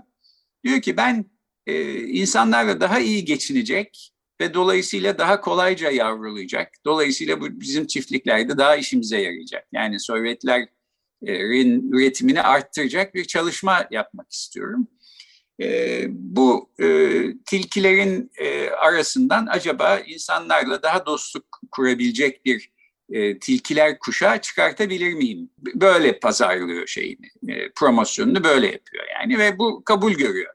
Diyor 0.64 0.82
ki 0.82 0.98
ben 0.98 1.26
e, 1.68 1.94
insanlarla 2.00 2.82
daha 2.82 3.00
iyi 3.00 3.26
geçinecek 3.26 4.12
ve 4.42 4.54
dolayısıyla 4.54 5.18
daha 5.18 5.42
kolayca 5.42 5.92
yavrulayacak. 5.92 6.72
Dolayısıyla 6.86 7.42
bu 7.42 7.60
bizim 7.60 7.88
çiftliklerde 7.88 8.58
daha 8.58 8.76
işimize 8.76 9.22
yarayacak. 9.22 9.68
Yani 9.72 10.00
Sovyetlerin 10.00 11.92
üretimini 11.92 12.42
arttıracak 12.42 13.16
bir 13.16 13.26
çalışma 13.26 13.88
yapmak 13.92 14.32
istiyorum. 14.32 14.88
E, 15.62 16.06
bu 16.10 16.70
e, 16.80 16.88
tilkilerin 17.46 18.32
arasından 18.80 19.48
acaba 19.52 20.00
insanlarla 20.00 20.84
daha 20.84 21.06
dostluk 21.06 21.46
kurabilecek 21.72 22.46
bir 22.46 22.72
e, 23.10 23.40
tilkiler 23.40 24.00
kuşağı 24.00 24.42
çıkartabilir 24.42 25.14
miyim? 25.14 25.50
Böyle 25.58 26.20
pazarlıyor 26.20 26.88
şeyini, 26.88 27.28
e, 27.48 27.72
promosyonunu 27.76 28.44
böyle 28.44 28.66
yapıyor 28.66 29.04
yani 29.20 29.38
ve 29.38 29.60
bu 29.60 29.84
kabul 29.84 30.12
görüyor. 30.12 30.54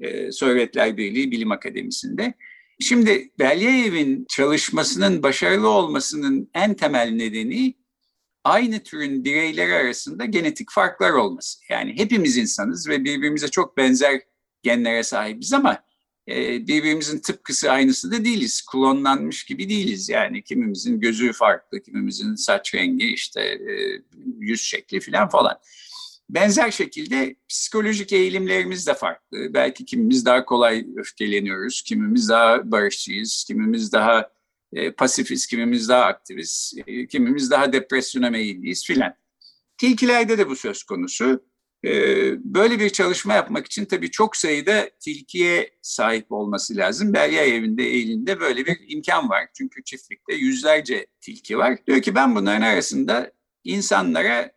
E, 0.00 0.32
Sovyetler 0.32 0.96
Birliği 0.96 1.30
Bilim 1.30 1.52
Akademisi'nde. 1.52 2.34
Şimdi 2.80 3.30
Belyayev'in 3.38 4.26
çalışmasının 4.28 5.22
başarılı 5.22 5.68
olmasının 5.68 6.50
en 6.54 6.74
temel 6.74 7.08
nedeni 7.08 7.74
aynı 8.44 8.82
türün 8.82 9.24
bireyleri 9.24 9.74
arasında 9.74 10.24
genetik 10.24 10.70
farklar 10.70 11.10
olması. 11.10 11.58
Yani 11.70 11.94
hepimiz 11.98 12.36
insanız 12.36 12.88
ve 12.88 13.04
birbirimize 13.04 13.48
çok 13.48 13.76
benzer 13.76 14.20
genlere 14.62 15.02
sahibiz 15.02 15.52
ama 15.52 15.84
e, 16.28 16.66
birbirimizin 16.66 17.18
tıpkısı 17.18 17.70
aynısı 17.70 18.12
da 18.12 18.24
değiliz. 18.24 18.66
Klonlanmış 18.72 19.44
gibi 19.44 19.68
değiliz 19.68 20.08
yani. 20.08 20.44
Kimimizin 20.44 21.00
gözü 21.00 21.32
farklı, 21.32 21.82
kimimizin 21.82 22.34
saç 22.34 22.74
rengi, 22.74 23.06
işte 23.06 23.40
e, 23.40 24.02
yüz 24.38 24.62
şekli 24.62 25.00
falan 25.00 25.28
falan. 25.28 25.58
Benzer 26.30 26.70
şekilde 26.70 27.36
psikolojik 27.48 28.12
eğilimlerimiz 28.12 28.86
de 28.86 28.94
farklı. 28.94 29.54
Belki 29.54 29.84
kimimiz 29.84 30.26
daha 30.26 30.44
kolay 30.44 30.86
öfkeleniyoruz, 30.96 31.82
kimimiz 31.82 32.28
daha 32.28 32.70
barışçıyız, 32.70 33.44
kimimiz 33.46 33.92
daha 33.92 34.30
e, 34.72 34.92
pasifiz, 34.92 35.46
kimimiz 35.46 35.88
daha 35.88 36.04
aktiviz, 36.04 36.74
e, 36.86 37.06
kimimiz 37.06 37.50
daha 37.50 37.72
depresyona 37.72 38.30
meyilliyiz 38.30 38.86
filan. 38.86 39.14
Tilkilerde 39.78 40.38
de 40.38 40.48
bu 40.48 40.56
söz 40.56 40.82
konusu. 40.82 41.44
E, 41.84 41.90
böyle 42.54 42.80
bir 42.80 42.90
çalışma 42.90 43.34
yapmak 43.34 43.66
için 43.66 43.84
tabii 43.84 44.10
çok 44.10 44.36
sayıda 44.36 44.90
tilkiye 45.00 45.70
sahip 45.82 46.32
olması 46.32 46.76
lazım. 46.76 47.14
Belya 47.14 47.44
evinde, 47.44 47.90
elinde 47.90 48.40
böyle 48.40 48.66
bir 48.66 48.78
imkan 48.88 49.28
var. 49.28 49.48
Çünkü 49.54 49.84
çiftlikte 49.84 50.34
yüzlerce 50.34 51.06
tilki 51.20 51.58
var. 51.58 51.78
Diyor 51.86 52.02
ki 52.02 52.14
ben 52.14 52.34
bunların 52.34 52.62
arasında 52.62 53.32
insanlara 53.64 54.52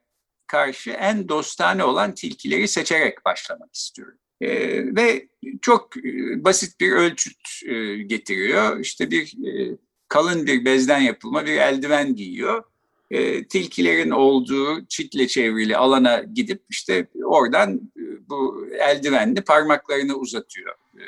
karşı 0.48 0.92
en 0.92 1.30
dostane 1.30 1.84
olan 1.84 2.16
tilkileri 2.16 2.68
seçerek 2.68 3.26
başlamak 3.26 3.76
istiyorum. 3.76 4.18
E, 4.42 4.50
ve 4.96 5.28
çok 5.62 5.98
e, 5.98 6.44
basit 6.44 6.80
bir 6.80 6.92
ölçüt 6.92 7.38
e, 7.66 7.98
getiriyor. 7.98 8.80
İşte 8.80 9.12
bir 9.12 9.48
e, 9.48 9.78
kalın 10.08 10.48
bir 10.48 10.66
bezden 10.66 11.00
yapılma 11.00 11.46
bir 11.46 11.58
eldiven 11.58 12.16
giyiyor. 12.16 12.64
E, 13.12 13.48
tilkilerin 13.48 14.10
olduğu 14.10 14.86
çitle 14.86 15.28
çevrili 15.28 15.78
alana 15.78 16.24
gidip 16.34 16.64
işte 16.70 17.08
oradan 17.26 17.92
e, 17.98 18.30
bu 18.30 18.68
eldivenli 18.80 19.42
parmaklarını 19.42 20.16
uzatıyor 20.16 20.76
e, 20.96 21.04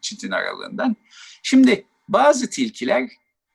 çitin 0.00 0.30
aralığından. 0.30 0.96
Şimdi 1.42 1.86
bazı 2.08 2.50
tilkiler 2.50 3.10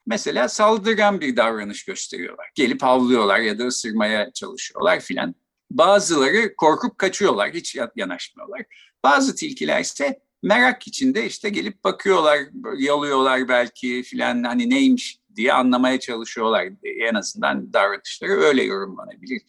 mesela 0.05 0.49
saldırgan 0.49 1.21
bir 1.21 1.35
davranış 1.35 1.85
gösteriyorlar. 1.85 2.49
Gelip 2.55 2.83
havlıyorlar 2.83 3.39
ya 3.39 3.59
da 3.59 3.67
ısırmaya 3.67 4.31
çalışıyorlar 4.33 4.99
filan. 4.99 5.35
Bazıları 5.71 6.55
korkup 6.55 6.97
kaçıyorlar, 6.97 7.53
hiç 7.53 7.77
yanaşmıyorlar. 7.95 8.61
Bazı 9.03 9.35
tilkiler 9.35 9.81
ise 9.81 10.19
merak 10.43 10.87
içinde 10.87 11.25
işte 11.25 11.49
gelip 11.49 11.83
bakıyorlar, 11.83 12.39
yalıyorlar 12.77 13.47
belki 13.47 14.03
filan 14.03 14.43
hani 14.43 14.69
neymiş 14.69 15.19
diye 15.37 15.53
anlamaya 15.53 15.99
çalışıyorlar. 15.99 16.67
En 16.83 17.13
azından 17.13 17.73
davranışları 17.73 18.31
öyle 18.31 18.63
yorumlanabilir. 18.63 19.41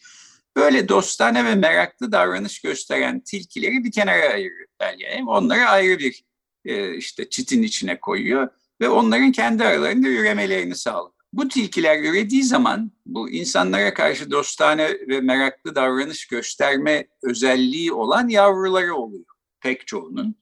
Böyle 0.55 0.89
dostane 0.89 1.45
ve 1.45 1.55
meraklı 1.55 2.11
davranış 2.11 2.61
gösteren 2.61 3.19
tilkileri 3.19 3.83
bir 3.83 3.91
kenara 3.91 4.33
ayırıyor 4.33 4.67
Belge. 4.79 5.21
Onları 5.27 5.65
ayrı 5.65 5.99
bir 5.99 6.23
e, 6.65 6.95
işte 6.95 7.29
çitin 7.29 7.63
içine 7.63 7.99
koyuyor 7.99 8.49
ve 8.81 8.89
onların 8.89 9.31
kendi 9.31 9.63
aralarında 9.63 10.07
üremelerini 10.07 10.75
sağlıyor. 10.75 11.13
Bu 11.33 11.47
tilkiler 11.47 12.03
ürediği 12.03 12.43
zaman 12.43 12.91
bu 13.05 13.29
insanlara 13.29 13.93
karşı 13.93 14.31
dostane 14.31 14.89
ve 15.07 15.21
meraklı 15.21 15.75
davranış 15.75 16.27
gösterme 16.27 17.07
özelliği 17.23 17.93
olan 17.93 18.27
yavruları 18.27 18.95
oluyor 18.95 19.25
pek 19.61 19.87
çoğunun. 19.87 20.35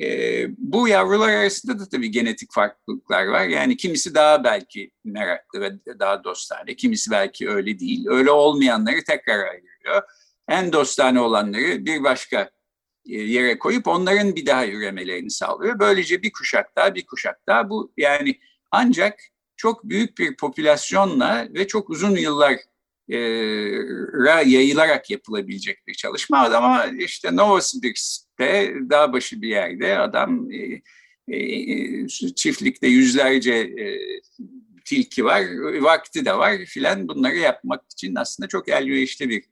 E, 0.00 0.46
bu 0.58 0.88
yavrular 0.88 1.28
arasında 1.28 1.78
da 1.78 1.88
tabii 1.88 2.10
genetik 2.10 2.52
farklılıklar 2.52 3.26
var. 3.26 3.44
Yani 3.44 3.76
kimisi 3.76 4.14
daha 4.14 4.44
belki 4.44 4.90
meraklı 5.04 5.60
ve 5.60 5.70
daha 5.98 6.24
dostane, 6.24 6.76
kimisi 6.76 7.10
belki 7.10 7.48
öyle 7.48 7.78
değil. 7.78 8.06
Öyle 8.08 8.30
olmayanları 8.30 9.04
tekrar 9.04 9.48
ayırıyor. 9.48 10.02
En 10.48 10.72
dostane 10.72 11.20
olanları 11.20 11.86
bir 11.86 12.04
başka 12.04 12.50
yere 13.04 13.58
koyup 13.58 13.88
onların 13.88 14.36
bir 14.36 14.46
daha 14.46 14.66
üremelerini 14.66 15.30
sağlıyor. 15.30 15.78
Böylece 15.78 16.22
bir 16.22 16.32
kuşak 16.32 16.76
daha 16.76 16.94
bir 16.94 17.06
kuşak 17.06 17.46
daha 17.48 17.70
bu 17.70 17.92
yani 17.96 18.38
ancak 18.70 19.20
çok 19.56 19.84
büyük 19.84 20.18
bir 20.18 20.36
popülasyonla 20.36 21.48
ve 21.54 21.66
çok 21.66 21.90
uzun 21.90 22.16
yıllar 22.16 22.56
yayılarak 24.44 25.10
yapılabilecek 25.10 25.86
bir 25.86 25.94
çalışma. 25.94 26.38
Ama 26.38 26.86
işte 26.86 27.36
Novosibirsk'te 28.42 28.90
dağ 28.90 29.12
başı 29.12 29.42
bir 29.42 29.48
yerde 29.48 29.98
adam 29.98 30.48
e, 30.52 30.82
e, 31.28 32.08
çiftlikte 32.36 32.86
yüzlerce 32.86 33.52
e, 33.54 33.98
tilki 34.84 35.24
var, 35.24 35.42
vakti 35.80 36.24
de 36.24 36.38
var 36.38 36.56
filan 36.66 37.08
bunları 37.08 37.36
yapmak 37.36 37.82
için 37.92 38.14
aslında 38.14 38.48
çok 38.48 38.68
elverişli 38.68 39.28
bir 39.28 39.44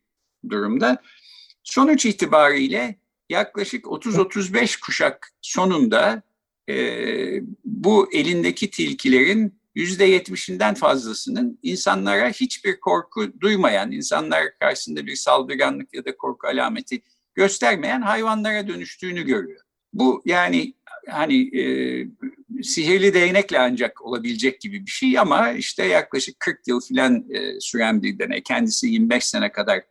durumda. 0.50 1.02
Sonuç 1.62 2.06
itibariyle 2.06 2.99
yaklaşık 3.28 3.85
30-35 3.85 4.80
kuşak 4.80 5.28
sonunda 5.42 6.23
e, 6.68 6.75
bu 7.64 8.12
elindeki 8.12 8.70
tilkilerin 8.70 9.61
yüzde 9.75 10.04
yetmişinden 10.04 10.75
fazlasının 10.75 11.59
insanlara 11.62 12.28
hiçbir 12.28 12.80
korku 12.80 13.40
duymayan, 13.40 13.92
insanlar 13.92 14.59
karşısında 14.59 15.06
bir 15.06 15.16
saldırganlık 15.16 15.94
ya 15.94 16.04
da 16.04 16.16
korku 16.16 16.47
alameti 16.47 17.02
göstermeyen 17.34 18.02
hayvanlara 18.02 18.68
dönüştüğünü 18.68 19.22
görüyor. 19.22 19.60
Bu 19.92 20.22
yani 20.25 20.75
hani 21.08 21.58
e, 21.58 21.64
sihirli 22.62 23.14
değnekle 23.14 23.58
ancak 23.58 24.04
olabilecek 24.04 24.60
gibi 24.60 24.87
bir 24.87 24.90
şey 24.90 25.18
ama 25.18 25.50
işte 25.52 25.84
yaklaşık 25.84 26.40
40 26.40 26.68
yıl 26.68 26.80
falan 26.80 27.30
e, 27.30 27.60
süren 27.60 28.02
bir 28.02 28.18
deney. 28.18 28.42
Kendisi 28.42 28.87
25 28.87 29.25
sene 29.25 29.52
kadar 29.52 29.82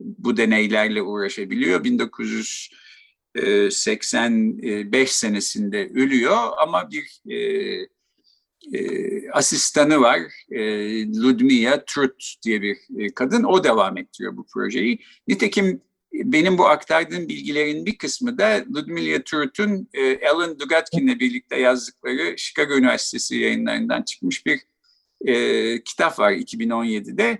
bu 0.00 0.36
deneylerle 0.36 1.02
uğraşabiliyor. 1.02 1.84
1900 1.84 2.70
85 3.70 5.12
senesinde 5.12 5.90
ölüyor 5.94 6.36
ama 6.58 6.90
bir 6.90 7.20
asistanı 9.32 10.00
var 10.00 10.20
Ludmilla 11.22 11.84
Trut 11.84 12.34
diye 12.44 12.62
bir 12.62 12.76
kadın 13.14 13.42
o 13.44 13.64
devam 13.64 13.96
ettiriyor 13.98 14.36
bu 14.36 14.46
projeyi. 14.46 14.98
Nitekim 15.28 15.82
benim 16.14 16.58
bu 16.58 16.66
aktardığım 16.66 17.28
bilgilerin 17.28 17.86
bir 17.86 17.98
kısmı 17.98 18.38
da 18.38 18.64
Ludmilla 18.74 19.24
Trut'un 19.24 19.88
Alan 20.32 20.58
Dugatkin'le 20.60 21.20
birlikte 21.20 21.60
yazdıkları 21.60 22.34
Chicago 22.38 22.74
Üniversitesi 22.74 23.36
yayınlarından 23.36 24.02
çıkmış 24.02 24.46
bir 24.46 24.60
kitap 25.84 26.18
var 26.18 26.32
2017'de. 26.32 27.38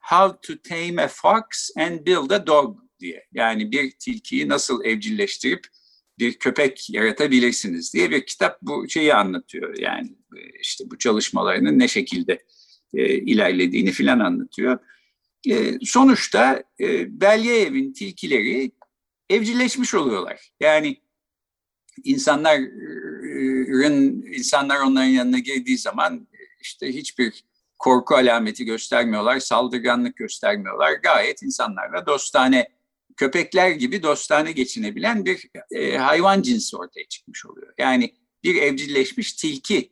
How 0.00 0.38
to 0.42 0.62
Tame 0.68 1.02
a 1.02 1.08
Fox 1.08 1.70
and 1.76 2.06
Build 2.06 2.30
a 2.30 2.46
Dog 2.46 2.78
diye. 3.00 3.26
Yani 3.32 3.72
bir 3.72 3.90
tilkiyi 3.90 4.48
nasıl 4.48 4.84
evcilleştirip 4.84 5.66
bir 6.18 6.32
köpek 6.32 6.90
yaratabilirsiniz 6.90 7.94
diye 7.94 8.10
bir 8.10 8.26
kitap 8.26 8.58
bu 8.62 8.88
şeyi 8.88 9.14
anlatıyor. 9.14 9.78
Yani 9.78 10.08
e, 10.36 10.40
işte 10.60 10.84
bu 10.90 10.98
çalışmalarının 10.98 11.78
ne 11.78 11.88
şekilde 11.88 12.44
e, 12.94 13.14
ilerlediğini 13.14 13.90
filan 13.90 14.20
anlatıyor. 14.20 14.78
E, 15.46 15.78
sonuçta 15.82 16.62
e, 16.80 17.20
Belyaev'in 17.20 17.92
tilkileri 17.92 18.72
evcilleşmiş 19.30 19.94
oluyorlar. 19.94 20.50
Yani 20.60 21.00
insanların 22.04 22.72
insanlar 24.32 24.80
onların 24.80 25.06
yanına 25.06 25.38
girdiği 25.38 25.78
zaman 25.78 26.28
işte 26.60 26.88
hiçbir 26.88 27.44
korku 27.78 28.14
alameti 28.14 28.64
göstermiyorlar, 28.64 29.38
saldırganlık 29.38 30.16
göstermiyorlar. 30.16 30.92
Gayet 30.92 31.42
insanlarla 31.42 32.06
dostane, 32.06 32.68
köpekler 33.16 33.70
gibi 33.70 34.02
dostane 34.02 34.52
geçinebilen 34.52 35.24
bir 35.24 35.50
e, 35.70 35.96
hayvan 35.96 36.42
cinsi 36.42 36.76
ortaya 36.76 37.04
çıkmış 37.08 37.46
oluyor. 37.46 37.74
Yani 37.78 38.14
bir 38.44 38.54
evcilleşmiş 38.54 39.32
tilki 39.32 39.90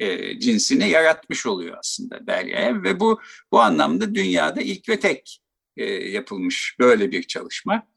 e, 0.00 0.38
cinsini 0.38 0.88
yaratmış 0.88 1.46
oluyor 1.46 1.76
aslında 1.78 2.26
Belyaev 2.26 2.82
ve 2.82 3.00
bu 3.00 3.20
bu 3.52 3.60
anlamda 3.60 4.14
dünyada 4.14 4.60
ilk 4.60 4.88
ve 4.88 5.00
tek 5.00 5.42
e, 5.76 5.84
yapılmış 5.84 6.76
böyle 6.78 7.10
bir 7.10 7.22
çalışma. 7.22 7.88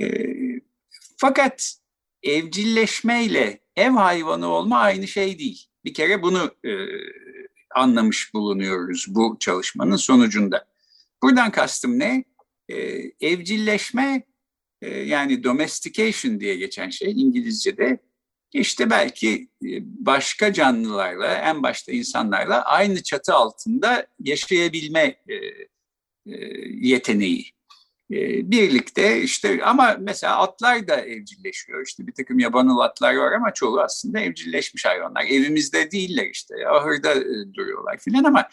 E, 0.00 0.24
fakat 1.16 1.76
evcilleşmeyle 2.22 3.60
ev 3.76 3.90
hayvanı 3.90 4.46
olma 4.46 4.78
aynı 4.78 5.08
şey 5.08 5.38
değil. 5.38 5.66
Bir 5.84 5.94
kere 5.94 6.22
bunu 6.22 6.54
e, 6.64 6.70
anlamış 7.74 8.34
bulunuyoruz 8.34 9.06
bu 9.08 9.36
çalışmanın 9.40 9.96
sonucunda. 9.96 10.66
Buradan 11.22 11.50
kastım 11.50 11.98
ne? 11.98 12.24
Ee, 12.68 13.02
evcilleşme 13.20 14.22
e, 14.82 14.88
yani 14.90 15.44
domestication 15.44 16.40
diye 16.40 16.56
geçen 16.56 16.90
şey 16.90 17.12
İngilizce'de 17.12 17.98
işte 18.52 18.90
belki 18.90 19.48
e, 19.64 19.68
başka 19.82 20.52
canlılarla 20.52 21.34
en 21.34 21.62
başta 21.62 21.92
insanlarla 21.92 22.64
aynı 22.64 23.02
çatı 23.02 23.34
altında 23.34 24.06
yaşayabilme 24.20 25.16
e, 25.28 25.34
e, 25.34 26.36
yeteneği. 26.70 27.56
Birlikte 28.10 29.22
işte 29.22 29.64
ama 29.64 29.96
mesela 30.00 30.38
atlar 30.38 30.88
da 30.88 31.00
evcilleşiyor. 31.00 31.86
İşte 31.86 32.06
bir 32.06 32.12
takım 32.12 32.38
yabanıl 32.38 32.78
atlar 32.78 33.14
var 33.14 33.32
ama 33.32 33.54
çoğu 33.54 33.80
aslında 33.80 34.20
evcilleşmiş 34.20 34.84
hayvanlar. 34.84 35.24
Evimizde 35.24 35.90
değiller 35.90 36.26
işte 36.32 36.54
ahırda 36.68 37.14
duruyorlar 37.54 37.98
filan 37.98 38.24
ama 38.24 38.48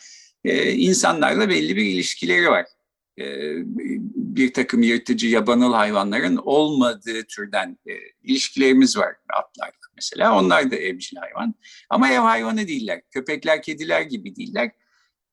insanlarla 0.76 1.50
belli 1.50 1.76
bir 1.76 1.86
ilişkileri 1.86 2.50
var. 2.50 2.66
bir 4.16 4.54
takım 4.54 4.84
yırtıcı 4.84 5.28
yabanıl 5.28 5.74
hayvanların 5.74 6.38
olmadığı 6.38 7.24
türden 7.24 7.78
ilişkilerimiz 8.24 8.98
var 8.98 9.16
atlarla 9.30 9.83
mesela. 10.04 10.38
Onlar 10.38 10.72
da 10.72 10.76
evcil 10.76 11.18
hayvan 11.18 11.56
ama 11.90 12.10
ev 12.10 12.20
hayvanı 12.20 12.68
değiller. 12.68 13.02
Köpekler, 13.12 13.62
kediler 13.62 14.02
gibi 14.02 14.36
değiller. 14.36 14.72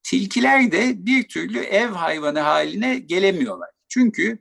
Tilkiler 0.03 0.73
de 0.73 1.07
bir 1.07 1.29
türlü 1.29 1.59
ev 1.59 1.89
hayvanı 1.89 2.41
haline 2.41 2.99
gelemiyorlar. 2.99 3.71
Çünkü 3.89 4.39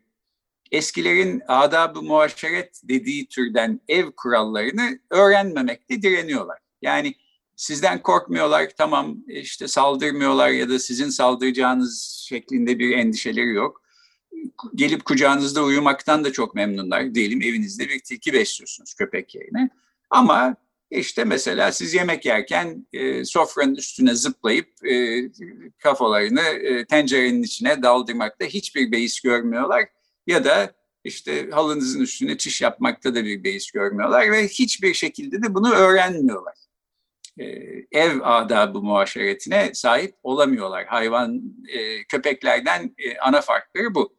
eskilerin 0.72 1.42
adab-ı 1.48 2.02
muaşeret 2.02 2.82
dediği 2.84 3.28
türden 3.28 3.82
ev 3.88 4.12
kurallarını 4.18 5.00
öğrenmemekte 5.10 6.02
direniyorlar. 6.02 6.60
Yani 6.82 7.16
sizden 7.56 8.02
korkmuyorlar, 8.02 8.70
tamam 8.78 9.18
işte 9.28 9.68
saldırmıyorlar 9.68 10.50
ya 10.50 10.70
da 10.70 10.80
sizin 10.80 11.10
saldıracağınız 11.10 12.24
şeklinde 12.28 12.80
bir 12.80 12.98
endişeleri 12.98 13.54
yok. 13.54 13.82
Gelip 14.76 15.06
kucağınızda 15.06 15.64
uyumaktan 15.64 16.24
da 16.24 16.32
çok 16.32 16.56
memnunlar. 16.56 17.16
Diyelim 17.16 17.42
evinizde 17.42 17.90
bir 17.90 18.00
tilki 18.00 18.34
besliyorsunuz 18.34 18.94
köpek 18.94 19.36
yerine. 19.36 19.70
Ama 20.10 20.56
işte 20.92 21.24
mesela 21.24 21.72
siz 21.72 21.94
yemek 21.94 22.26
yerken 22.26 22.88
e, 22.94 23.26
sofranın 23.26 23.76
üstüne 23.76 24.16
zıplayıp 24.16 24.86
e, 24.86 25.24
kafalarını 25.80 26.42
e, 26.42 26.86
tencerenin 26.86 27.44
içine 27.44 27.84
daldırmakta 27.84 28.46
hiçbir 28.46 28.92
beis 28.92 29.22
görmüyorlar. 29.22 29.86
Ya 30.28 30.44
da 30.46 30.74
işte 31.04 31.50
halınızın 31.50 32.02
üstüne 32.02 32.38
çiş 32.38 32.62
yapmakta 32.62 33.16
da 33.16 33.26
bir 33.26 33.44
beis 33.44 33.72
görmüyorlar 33.72 34.32
ve 34.32 34.48
hiçbir 34.48 34.94
şekilde 34.94 35.44
de 35.44 35.54
bunu 35.54 35.74
öğrenmiyorlar. 35.74 36.56
E, 37.40 37.46
ev 37.92 38.20
adabı 38.24 38.82
muaşeretine 38.82 39.74
sahip 39.74 40.16
olamıyorlar. 40.24 40.86
Hayvan 40.86 41.42
e, 41.68 42.04
köpeklerden 42.04 42.96
e, 42.98 43.18
ana 43.18 43.42
farkları 43.42 43.96
bu. 43.96 44.19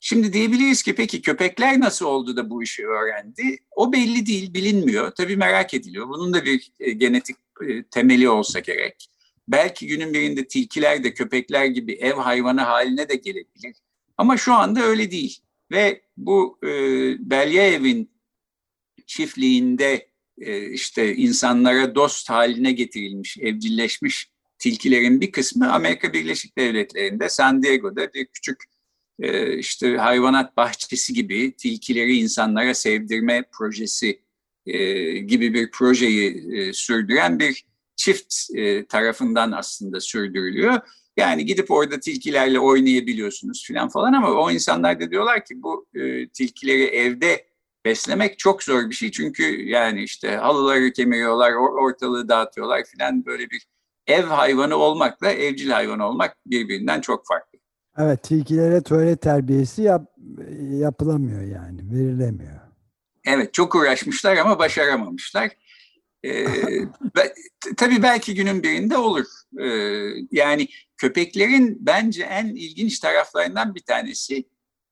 Şimdi 0.00 0.32
diyebiliriz 0.32 0.82
ki 0.82 0.94
peki 0.94 1.22
köpekler 1.22 1.80
nasıl 1.80 2.06
oldu 2.06 2.36
da 2.36 2.50
bu 2.50 2.62
işi 2.62 2.86
öğrendi? 2.86 3.58
O 3.70 3.92
belli 3.92 4.26
değil, 4.26 4.54
bilinmiyor. 4.54 5.10
Tabii 5.10 5.36
merak 5.36 5.74
ediliyor. 5.74 6.08
Bunun 6.08 6.34
da 6.34 6.44
bir 6.44 6.72
e, 6.80 6.90
genetik 6.90 7.36
e, 7.68 7.82
temeli 7.82 8.28
olsa 8.28 8.60
gerek. 8.60 9.08
Belki 9.48 9.86
günün 9.86 10.14
birinde 10.14 10.48
tilkiler 10.48 11.04
de 11.04 11.14
köpekler 11.14 11.64
gibi 11.64 11.92
ev 11.92 12.12
hayvanı 12.14 12.60
haline 12.60 13.08
de 13.08 13.14
gelebilir. 13.14 13.76
Ama 14.16 14.36
şu 14.36 14.54
anda 14.54 14.82
öyle 14.82 15.10
değil. 15.10 15.38
Ve 15.70 16.02
bu 16.16 16.58
e, 16.62 16.68
Belyaev'in 17.30 18.10
çiftliğinde 19.06 20.08
e, 20.38 20.70
işte 20.70 21.16
insanlara 21.16 21.94
dost 21.94 22.30
haline 22.30 22.72
getirilmiş, 22.72 23.38
evcilleşmiş 23.38 24.30
tilkilerin 24.58 25.20
bir 25.20 25.32
kısmı 25.32 25.72
Amerika 25.72 26.12
Birleşik 26.12 26.58
Devletleri'nde 26.58 27.28
San 27.28 27.62
Diego'da 27.62 28.14
bir 28.14 28.26
küçük 28.26 28.69
e, 29.20 29.58
işte 29.58 29.96
hayvanat 29.96 30.56
bahçesi 30.56 31.12
gibi 31.12 31.56
tilkileri 31.56 32.16
insanlara 32.16 32.74
sevdirme 32.74 33.44
projesi 33.52 34.20
e, 34.66 35.12
gibi 35.18 35.54
bir 35.54 35.70
projeyi 35.70 36.52
e, 36.52 36.72
sürdüren 36.72 37.38
bir 37.38 37.64
çift 37.96 38.34
tarafından 38.88 39.52
aslında 39.52 40.00
sürdürülüyor. 40.00 40.80
Yani 41.16 41.46
gidip 41.46 41.70
orada 41.70 42.00
tilkilerle 42.00 42.60
oynayabiliyorsunuz 42.60 43.68
falan 43.68 43.88
falan 43.88 44.12
ama 44.12 44.30
o 44.30 44.50
insanlar 44.50 45.00
da 45.00 45.10
diyorlar 45.10 45.44
ki 45.44 45.62
bu 45.62 45.86
tilkileri 46.32 46.82
evde 46.84 47.46
beslemek 47.84 48.38
çok 48.38 48.62
zor 48.62 48.90
bir 48.90 48.94
şey. 48.94 49.10
Çünkü 49.10 49.68
yani 49.68 50.02
işte 50.02 50.36
halıları 50.36 50.92
kemiriyorlar, 50.92 51.52
ortalığı 51.52 52.28
dağıtıyorlar 52.28 52.84
falan 52.96 53.26
böyle 53.26 53.50
bir 53.50 53.66
ev 54.06 54.24
hayvanı 54.24 54.76
olmakla 54.76 55.30
evcil 55.30 55.70
hayvan 55.70 56.00
olmak 56.00 56.36
birbirinden 56.46 57.00
çok 57.00 57.26
farklı. 57.26 57.49
Evet 58.00 58.22
tilkilere 58.22 58.82
tuvalet 58.82 59.22
terbiyesi 59.22 59.82
yap, 59.82 60.12
yapılamıyor 60.70 61.42
yani 61.42 61.80
verilemiyor. 61.92 62.60
Evet 63.24 63.54
çok 63.54 63.74
uğraşmışlar 63.74 64.36
ama 64.36 64.58
başaramamışlar. 64.58 65.50
Ee, 66.24 66.46
be, 67.16 67.34
tabii 67.76 68.02
belki 68.02 68.34
günün 68.34 68.62
birinde 68.62 68.96
olur. 68.96 69.26
Ee, 69.60 69.66
yani 70.32 70.68
köpeklerin 70.96 71.78
bence 71.80 72.22
en 72.22 72.46
ilginç 72.46 72.98
taraflarından 72.98 73.74
bir 73.74 73.82
tanesi 73.82 74.44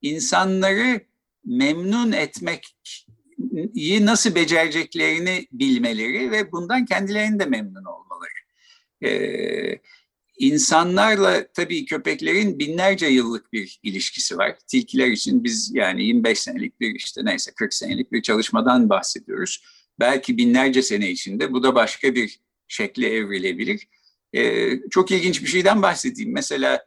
insanları 0.03 1.01
memnun 1.45 2.13
etmek 2.13 2.77
iyi 3.75 4.07
nasıl 4.07 4.35
becereceklerini 4.35 5.47
bilmeleri 5.53 6.31
ve 6.31 6.53
bundan 6.53 6.85
kendilerinin 6.85 7.39
de 7.39 7.45
memnun 7.45 7.85
olmaları. 7.85 8.29
Ee, 9.05 9.79
İnsanlarla 10.39 11.47
tabii 11.53 11.85
köpeklerin 11.85 12.59
binlerce 12.59 13.07
yıllık 13.07 13.53
bir 13.53 13.81
ilişkisi 13.83 14.39
var. 14.39 14.59
Tilkiler 14.67 15.07
için 15.07 15.45
biz 15.45 15.71
yani 15.75 16.05
25 16.05 16.39
senelik 16.39 16.81
bir 16.81 16.95
işte 16.95 17.25
neyse 17.25 17.51
40 17.57 17.75
senelik 17.75 18.13
bir 18.13 18.23
çalışmadan 18.23 18.89
bahsediyoruz. 18.89 19.65
Belki 20.01 20.37
binlerce 20.37 20.83
sene 20.83 21.11
içinde 21.11 21.53
bu 21.53 21.63
da 21.63 21.75
başka 21.75 22.15
bir 22.15 22.41
şekle 22.69 23.09
evrilebilir. 23.09 23.89
Ee, 24.33 24.81
çok 24.91 25.11
ilginç 25.11 25.43
bir 25.43 25.49
şeyden 25.49 25.83
bahsedeyim. 25.83 26.33
Mesela 26.33 26.85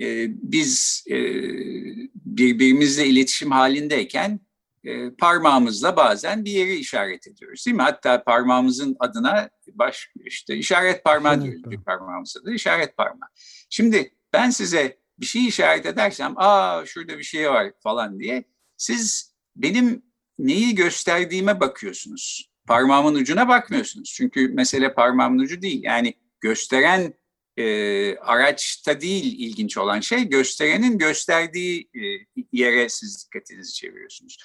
e, 0.00 0.26
biz 0.28 1.04
e, 1.10 1.16
birbirimizle 2.14 3.06
iletişim 3.06 3.50
halindeyken 3.50 4.40
e, 4.86 5.10
parmağımızla 5.10 5.96
bazen 5.96 6.44
bir 6.44 6.50
yeri 6.50 6.76
işaret 6.76 7.26
ediyoruz 7.26 7.66
değil 7.66 7.76
mi? 7.76 7.82
Hatta 7.82 8.24
parmağımızın 8.24 8.96
adına 9.00 9.50
baş 9.72 10.10
işte 10.24 10.56
işaret 10.56 11.04
parmağı 11.04 11.42
diyoruz 11.42 11.70
bir 11.70 11.80
parmağımız 11.80 12.36
adı 12.42 12.52
işaret 12.52 12.96
parmağı. 12.96 13.28
Şimdi 13.70 14.12
ben 14.32 14.50
size 14.50 14.98
bir 15.20 15.26
şey 15.26 15.46
işaret 15.46 15.86
edersem 15.86 16.34
aa 16.36 16.86
şurada 16.86 17.18
bir 17.18 17.22
şey 17.22 17.50
var 17.50 17.72
falan 17.82 18.20
diye 18.20 18.44
siz 18.76 19.34
benim 19.56 20.02
neyi 20.38 20.74
gösterdiğime 20.74 21.60
bakıyorsunuz. 21.60 22.50
Parmağımın 22.66 23.14
ucuna 23.14 23.48
bakmıyorsunuz. 23.48 24.12
Çünkü 24.16 24.48
mesele 24.48 24.94
parmağımın 24.94 25.38
ucu 25.38 25.62
değil. 25.62 25.82
Yani 25.82 26.14
gösteren 26.40 27.14
e, 27.56 28.16
araçta 28.16 29.00
değil 29.00 29.38
ilginç 29.38 29.78
olan 29.78 30.00
şey 30.00 30.28
gösterenin 30.28 30.98
gösterdiği 30.98 31.90
e, 31.94 32.00
yere 32.52 32.88
siz 32.88 33.24
dikkatinizi 33.24 33.74
çeviriyorsunuz. 33.74 34.38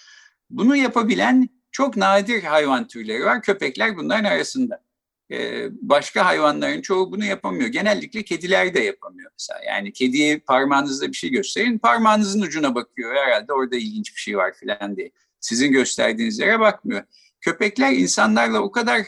Bunu 0.52 0.76
yapabilen 0.76 1.50
çok 1.72 1.98
nadir 1.98 2.44
hayvan 2.44 2.88
türleri 2.88 3.26
var. 3.26 3.42
Köpekler 3.42 3.98
bunların 3.98 4.24
arasında. 4.24 4.84
Ee, 5.32 5.68
başka 5.72 6.26
hayvanların 6.26 6.82
çoğu 6.82 7.12
bunu 7.12 7.26
yapamıyor. 7.26 7.70
Genellikle 7.70 8.24
kediler 8.24 8.74
de 8.74 8.80
yapamıyor 8.80 9.32
mesela. 9.34 9.60
Yani 9.68 9.94
kediye 9.94 10.40
parmağınızla 10.40 11.08
bir 11.08 11.14
şey 11.14 11.30
gösterin, 11.30 11.78
parmağınızın 11.78 12.42
ucuna 12.42 12.76
bakıyor. 12.76 13.16
Herhalde 13.16 13.54
orada 13.54 13.76
ilginç 13.76 14.16
bir 14.16 14.22
şey 14.22 14.38
var 14.38 14.54
filan 14.54 14.98
diye. 14.98 15.12
Sizin 15.40 15.72
gösterdiğiniz 15.72 16.40
yere 16.40 16.60
bakmıyor. 16.60 17.04
Köpekler 17.42 17.92
insanlarla 17.92 18.60
o 18.60 18.72
kadar 18.72 19.02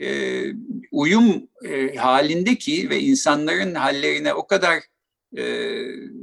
e, 0.00 0.42
uyum 0.92 1.48
e, 1.64 1.96
halindeki 1.96 2.90
ve 2.90 3.00
insanların 3.00 3.74
hallerine 3.74 4.34
o 4.34 4.46
kadar 4.46 4.82
e, 5.36 5.44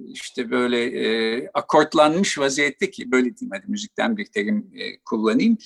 işte 0.08 0.52
böyle 0.52 0.84
e, 0.84 1.50
akortlanmış 1.54 2.40
vaziyette 2.40 2.92
ki 2.92 3.12
böyle 3.12 3.24
diyeyim 3.38 3.52
hadi 3.54 3.66
müzikten 3.68 4.18
bir 4.18 4.26
terim 4.26 4.72
e, 4.76 5.00
kullanayım. 5.00 5.58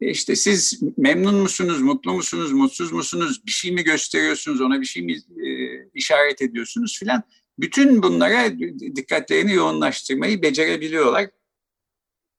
E 0.00 0.10
işte 0.10 0.36
siz 0.36 0.80
memnun 0.96 1.34
musunuz, 1.34 1.80
mutlu 1.80 2.12
musunuz, 2.12 2.52
mutsuz 2.52 2.92
musunuz, 2.92 3.46
bir 3.46 3.50
şey 3.50 3.72
mi 3.72 3.84
gösteriyorsunuz, 3.84 4.60
ona 4.60 4.80
bir 4.80 4.86
şey 4.86 5.02
mi 5.02 5.12
e, 5.46 5.48
işaret 5.94 6.42
ediyorsunuz 6.42 6.98
filan. 6.98 7.22
Bütün 7.58 8.02
bunlara 8.02 8.58
dikkatlerini 8.96 9.52
yoğunlaştırmayı 9.52 10.42
becerebiliyorlar. 10.42 11.30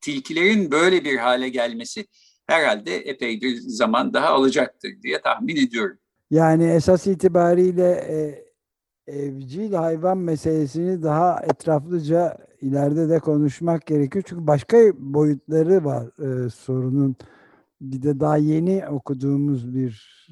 Tilkilerin 0.01 0.71
böyle 0.71 1.06
bir 1.06 1.17
hale 1.17 1.49
gelmesi 1.49 2.06
herhalde 2.47 2.97
epey 2.97 3.41
bir 3.41 3.58
zaman 3.58 4.13
daha 4.13 4.28
alacaktır 4.28 5.01
diye 5.04 5.21
tahmin 5.21 5.56
ediyorum. 5.56 5.97
Yani 6.32 6.71
esas 6.71 7.08
itibariyle 7.08 7.89
e, 7.91 8.44
evcil 9.07 9.73
hayvan 9.73 10.17
meselesini 10.17 11.03
daha 11.03 11.41
etraflıca 11.43 12.37
ileride 12.61 13.09
de 13.09 13.19
konuşmak 13.19 13.85
gerekiyor. 13.85 14.23
Çünkü 14.27 14.47
başka 14.47 14.77
boyutları 14.97 15.85
var 15.85 16.05
e, 16.45 16.49
sorunun. 16.49 17.15
Bir 17.81 18.01
de 18.01 18.19
daha 18.19 18.37
yeni 18.37 18.87
okuduğumuz 18.87 19.75
bir 19.75 20.25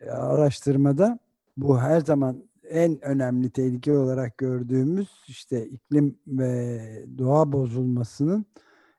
e, 0.00 0.10
araştırmada 0.10 1.18
bu 1.56 1.78
her 1.80 2.00
zaman 2.00 2.42
en 2.68 3.04
önemli 3.04 3.50
tehlike 3.50 3.98
olarak 3.98 4.38
gördüğümüz 4.38 5.08
işte 5.28 5.66
iklim 5.66 6.18
ve 6.26 6.80
doğa 7.18 7.52
bozulmasının 7.52 8.46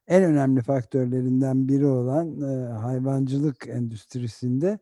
en 0.07 0.23
önemli 0.23 0.61
faktörlerinden 0.61 1.67
biri 1.67 1.85
olan 1.85 2.41
e, 2.41 2.71
hayvancılık 2.73 3.67
endüstrisinde 3.67 4.79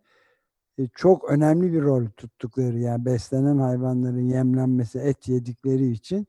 çok 0.95 1.31
önemli 1.31 1.73
bir 1.73 1.81
rol 1.81 2.05
tuttukları 2.17 2.79
yani 2.79 3.05
beslenen 3.05 3.57
hayvanların 3.57 4.29
yemlenmesi 4.29 4.99
et 4.99 5.27
yedikleri 5.27 5.91
için 5.91 6.27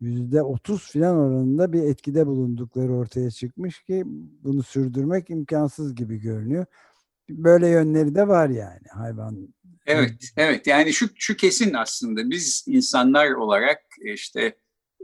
yüzde 0.00 0.42
otuz 0.42 0.90
filan 0.90 1.16
oranında 1.16 1.72
bir 1.72 1.82
etkide 1.82 2.26
bulundukları 2.26 2.94
ortaya 2.94 3.30
çıkmış 3.30 3.82
ki 3.82 4.02
bunu 4.42 4.62
sürdürmek 4.62 5.30
imkansız 5.30 5.94
gibi 5.94 6.18
görünüyor. 6.18 6.66
Böyle 7.30 7.68
yönleri 7.68 8.14
de 8.14 8.28
var 8.28 8.48
yani 8.48 8.86
hayvan. 8.94 9.54
Evet, 9.86 10.12
evet. 10.36 10.66
Yani 10.66 10.92
şu 10.92 11.08
şu 11.14 11.36
kesin 11.36 11.74
aslında 11.74 12.30
biz 12.30 12.64
insanlar 12.68 13.30
olarak 13.30 13.78
işte 14.04 14.56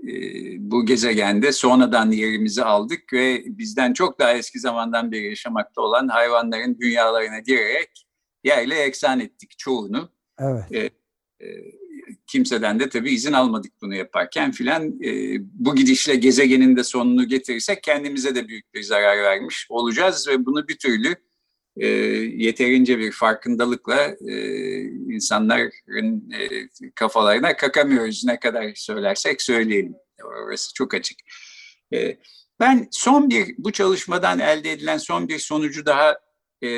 e, 0.02 0.12
bu 0.58 0.86
gezegende 0.86 1.52
sonradan 1.52 2.10
yerimizi 2.10 2.64
aldık 2.64 3.12
ve 3.12 3.42
bizden 3.46 3.92
çok 3.92 4.18
daha 4.18 4.34
eski 4.34 4.60
zamandan 4.60 5.12
beri 5.12 5.28
yaşamakta 5.28 5.80
olan 5.82 6.08
hayvanların 6.08 6.78
dünyalarına 6.80 7.38
girerek 7.38 8.07
yerle 8.44 8.74
eksan 8.74 9.20
ettik 9.20 9.58
çoğunu. 9.58 10.10
Evet. 10.38 10.64
E, 10.72 10.78
e, 11.46 11.48
kimseden 12.26 12.80
de 12.80 12.88
tabii 12.88 13.10
izin 13.10 13.32
almadık 13.32 13.72
bunu 13.82 13.94
yaparken 13.94 14.52
filan. 14.52 15.02
E, 15.02 15.38
bu 15.40 15.74
gidişle 15.74 16.14
gezegenin 16.14 16.76
de 16.76 16.84
sonunu 16.84 17.28
getirirsek 17.28 17.82
kendimize 17.82 18.34
de 18.34 18.48
büyük 18.48 18.74
bir 18.74 18.82
zarar 18.82 19.22
vermiş 19.22 19.66
olacağız 19.70 20.28
ve 20.28 20.46
bunu 20.46 20.68
bir 20.68 20.78
türlü 20.78 21.14
e, 21.76 21.86
yeterince 22.44 22.98
bir 22.98 23.12
farkındalıkla 23.12 24.16
e, 24.28 24.34
insanların 25.14 26.30
e, 26.30 26.68
kafalarına 26.94 27.56
kakamıyoruz 27.56 28.24
ne 28.24 28.40
kadar 28.40 28.72
söylersek 28.74 29.42
söyleyelim. 29.42 29.94
Orası 30.24 30.74
çok 30.74 30.94
açık. 30.94 31.18
E, 31.94 32.16
ben 32.60 32.88
son 32.90 33.30
bir 33.30 33.54
bu 33.58 33.72
çalışmadan 33.72 34.38
elde 34.38 34.72
edilen 34.72 34.98
son 34.98 35.28
bir 35.28 35.38
sonucu 35.38 35.86
daha 35.86 36.16
e, 36.62 36.68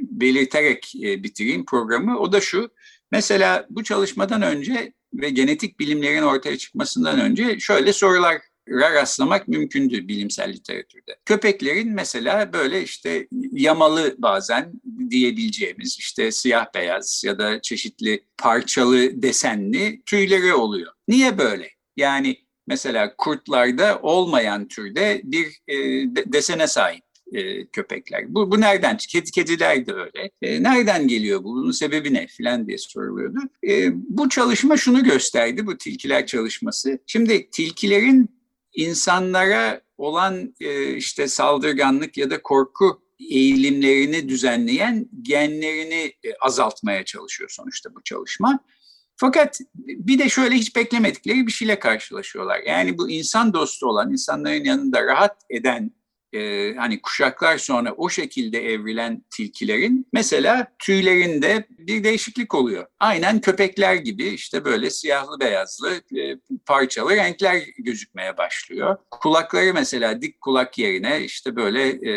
belirterek 0.00 0.92
e, 1.02 1.22
bitireyim 1.22 1.64
programı. 1.64 2.18
O 2.18 2.32
da 2.32 2.40
şu, 2.40 2.70
mesela 3.12 3.66
bu 3.70 3.84
çalışmadan 3.84 4.42
önce 4.42 4.92
ve 5.14 5.30
genetik 5.30 5.80
bilimlerin 5.80 6.22
ortaya 6.22 6.58
çıkmasından 6.58 7.20
önce 7.20 7.58
şöyle 7.60 7.92
sorular 7.92 8.40
rastlamak 8.68 9.48
mümkündü 9.48 10.08
bilimsel 10.08 10.52
literatürde. 10.52 11.16
Köpeklerin 11.24 11.92
mesela 11.92 12.52
böyle 12.52 12.82
işte 12.82 13.28
yamalı 13.52 14.14
bazen 14.18 14.72
diyebileceğimiz 15.10 15.96
işte 15.98 16.32
siyah 16.32 16.66
beyaz 16.74 17.22
ya 17.26 17.38
da 17.38 17.62
çeşitli 17.62 18.24
parçalı 18.38 19.22
desenli 19.22 20.02
tüyleri 20.06 20.54
oluyor. 20.54 20.92
Niye 21.08 21.38
böyle? 21.38 21.70
Yani 21.96 22.36
mesela 22.66 23.16
kurtlarda 23.16 23.98
olmayan 24.02 24.68
türde 24.68 25.20
bir 25.24 25.46
e, 25.68 25.76
desene 26.32 26.66
sahip 26.66 27.05
e, 27.32 27.66
köpekler. 27.66 28.34
Bu, 28.34 28.50
bu 28.50 28.60
nereden? 28.60 28.96
Kedi, 28.96 29.30
kediler 29.30 29.86
de 29.86 29.92
öyle. 29.92 30.30
E, 30.42 30.62
nereden 30.62 31.08
geliyor 31.08 31.44
bu? 31.44 31.54
Bunun 31.54 31.70
sebebi 31.70 32.14
ne? 32.14 32.26
Filan 32.26 32.68
diye 32.68 32.78
soruluyordu. 32.78 33.38
E, 33.68 33.90
bu 33.94 34.28
çalışma 34.28 34.76
şunu 34.76 35.04
gösterdi, 35.04 35.66
bu 35.66 35.78
tilkiler 35.78 36.26
çalışması. 36.26 36.98
Şimdi 37.06 37.50
tilkilerin 37.50 38.28
insanlara 38.74 39.80
olan 39.98 40.54
e, 40.60 40.94
işte 40.94 41.28
saldırganlık 41.28 42.16
ya 42.16 42.30
da 42.30 42.42
korku 42.42 43.02
eğilimlerini 43.30 44.28
düzenleyen 44.28 45.08
genlerini 45.22 46.12
e, 46.24 46.34
azaltmaya 46.40 47.04
çalışıyor 47.04 47.50
sonuçta 47.52 47.94
bu 47.94 48.02
çalışma. 48.02 48.58
Fakat 49.16 49.60
bir 49.76 50.18
de 50.18 50.28
şöyle 50.28 50.54
hiç 50.54 50.76
beklemedikleri 50.76 51.46
bir 51.46 51.52
şeyle 51.52 51.78
karşılaşıyorlar. 51.78 52.60
Yani 52.66 52.98
bu 52.98 53.10
insan 53.10 53.54
dostu 53.54 53.86
olan, 53.86 54.12
insanların 54.12 54.64
yanında 54.64 55.06
rahat 55.06 55.36
eden 55.50 55.90
e, 56.36 56.74
hani 56.74 57.02
kuşaklar 57.02 57.58
sonra 57.58 57.92
o 57.92 58.08
şekilde 58.10 58.72
evrilen 58.72 59.24
tilkilerin 59.30 60.06
mesela 60.12 60.66
tüylerinde 60.78 61.66
bir 61.78 62.04
değişiklik 62.04 62.54
oluyor. 62.54 62.86
Aynen 63.00 63.40
köpekler 63.40 63.94
gibi 63.94 64.26
işte 64.26 64.64
böyle 64.64 64.90
siyahlı 64.90 65.40
beyazlı 65.40 65.90
e, 66.16 66.36
parçalı 66.66 67.16
renkler 67.16 67.62
gözükmeye 67.78 68.36
başlıyor. 68.36 68.96
Kulakları 69.10 69.74
mesela 69.74 70.22
dik 70.22 70.40
kulak 70.40 70.78
yerine 70.78 71.20
işte 71.24 71.56
böyle 71.56 71.88
e, 71.88 72.14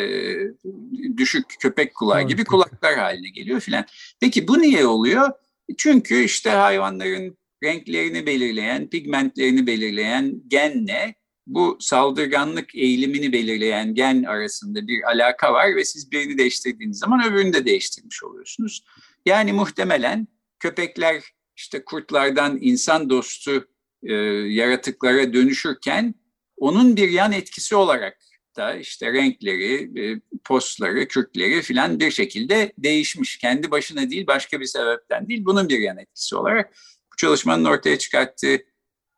düşük 1.18 1.46
köpek 1.60 1.96
kulağı 1.96 2.22
gibi 2.22 2.46
kulaklar 2.46 2.98
haline 2.98 3.30
geliyor 3.30 3.60
filan. 3.60 3.86
Peki 4.20 4.48
bu 4.48 4.62
niye 4.62 4.86
oluyor? 4.86 5.32
Çünkü 5.78 6.24
işte 6.24 6.50
hayvanların 6.50 7.38
renklerini 7.64 8.26
belirleyen, 8.26 8.90
pigmentlerini 8.90 9.68
belirleyen 9.68 10.42
genle 10.48 11.16
bu 11.50 11.78
saldırganlık 11.80 12.76
eğilimini 12.76 13.34
belirleyen 13.34 13.94
gen 13.94 14.24
arasında 14.24 14.88
bir 14.88 15.04
alaka 15.04 15.54
var 15.54 15.76
ve 15.76 15.86
siz 15.86 16.12
birini 16.12 16.38
değiştirdiğiniz 16.38 17.00
zaman 17.00 17.32
öbürünü 17.32 17.54
de 17.54 17.66
değiştirmiş 17.66 18.24
oluyorsunuz. 18.24 18.84
Yani 19.26 19.54
muhtemelen 19.54 20.28
köpekler 20.60 21.24
işte 21.56 21.86
kurtlardan 21.86 22.58
insan 22.62 23.10
dostu 23.10 23.68
e, 24.04 24.14
yaratıklara 24.14 25.34
dönüşürken 25.34 26.16
onun 26.58 26.98
bir 26.98 27.10
yan 27.10 27.32
etkisi 27.32 27.76
olarak 27.76 28.18
da 28.56 28.76
işte 28.76 29.14
renkleri, 29.14 30.02
e, 30.02 30.22
postları, 30.44 31.08
kürkleri 31.08 31.62
filan 31.62 32.00
bir 32.00 32.12
şekilde 32.12 32.74
değişmiş. 32.78 33.38
Kendi 33.38 33.72
başına 33.72 34.10
değil 34.10 34.28
başka 34.28 34.60
bir 34.60 34.66
sebepten 34.66 35.30
değil 35.30 35.46
bunun 35.46 35.70
bir 35.70 35.80
yan 35.80 35.98
etkisi 35.98 36.36
olarak 36.36 36.74
bu 37.14 37.18
çalışmanın 37.18 37.66
ortaya 37.66 37.98
çıkarttığı 37.98 38.69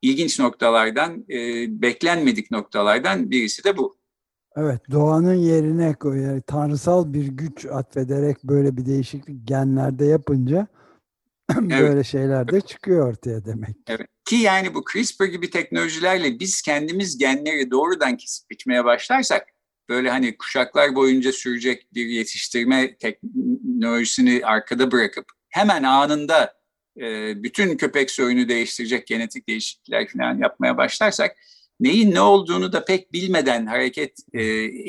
ilginç 0.01 0.39
noktalardan, 0.39 1.25
e, 1.29 1.37
beklenmedik 1.81 2.51
noktalardan 2.51 3.31
birisi 3.31 3.63
de 3.63 3.77
bu. 3.77 4.01
Evet, 4.55 4.81
doğanın 4.91 5.33
yerine 5.33 5.93
koyarak, 5.93 6.47
tanrısal 6.47 7.13
bir 7.13 7.27
güç 7.27 7.65
atfederek 7.65 8.43
böyle 8.43 8.77
bir 8.77 8.85
değişiklik 8.85 9.47
genlerde 9.47 10.05
yapınca 10.05 10.67
böyle 11.55 11.85
evet. 11.85 12.05
şeyler 12.05 12.47
de 12.47 12.61
çıkıyor 12.61 13.09
ortaya 13.09 13.45
demek. 13.45 13.75
Evet. 13.87 14.07
Ki 14.25 14.35
yani 14.35 14.73
bu 14.73 14.83
CRISPR 14.93 15.25
gibi 15.25 15.49
teknolojilerle 15.49 16.39
biz 16.39 16.61
kendimiz 16.61 17.17
genleri 17.17 17.71
doğrudan 17.71 18.17
kesip 18.17 18.49
biçmeye 18.49 18.85
başlarsak 18.85 19.47
böyle 19.89 20.09
hani 20.09 20.37
kuşaklar 20.37 20.95
boyunca 20.95 21.31
sürecek 21.31 21.87
bir 21.93 22.05
yetiştirme 22.05 22.97
teknolojisini 22.97 24.41
arkada 24.45 24.91
bırakıp 24.91 25.25
hemen 25.49 25.83
anında 25.83 26.60
bütün 27.43 27.77
köpek 27.77 28.11
soyunu 28.11 28.49
değiştirecek 28.49 29.07
genetik 29.07 29.47
değişiklikler 29.47 30.07
falan 30.07 30.37
yapmaya 30.37 30.77
başlarsak 30.77 31.37
neyin 31.79 32.11
ne 32.15 32.21
olduğunu 32.21 32.73
da 32.73 32.85
pek 32.85 33.13
bilmeden 33.13 33.65
hareket 33.65 34.19
e, 34.33 34.43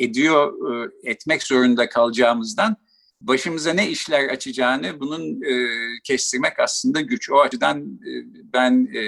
ediyor, 0.04 0.52
e, 0.72 0.90
etmek 1.10 1.42
zorunda 1.42 1.88
kalacağımızdan 1.88 2.76
başımıza 3.20 3.72
ne 3.72 3.90
işler 3.90 4.28
açacağını 4.28 5.00
bunun 5.00 5.42
e, 5.42 5.68
kestirmek 6.04 6.58
aslında 6.58 7.00
güç. 7.00 7.30
O 7.30 7.40
açıdan 7.40 7.80
e, 7.80 8.10
ben 8.52 8.88
e, 8.94 9.00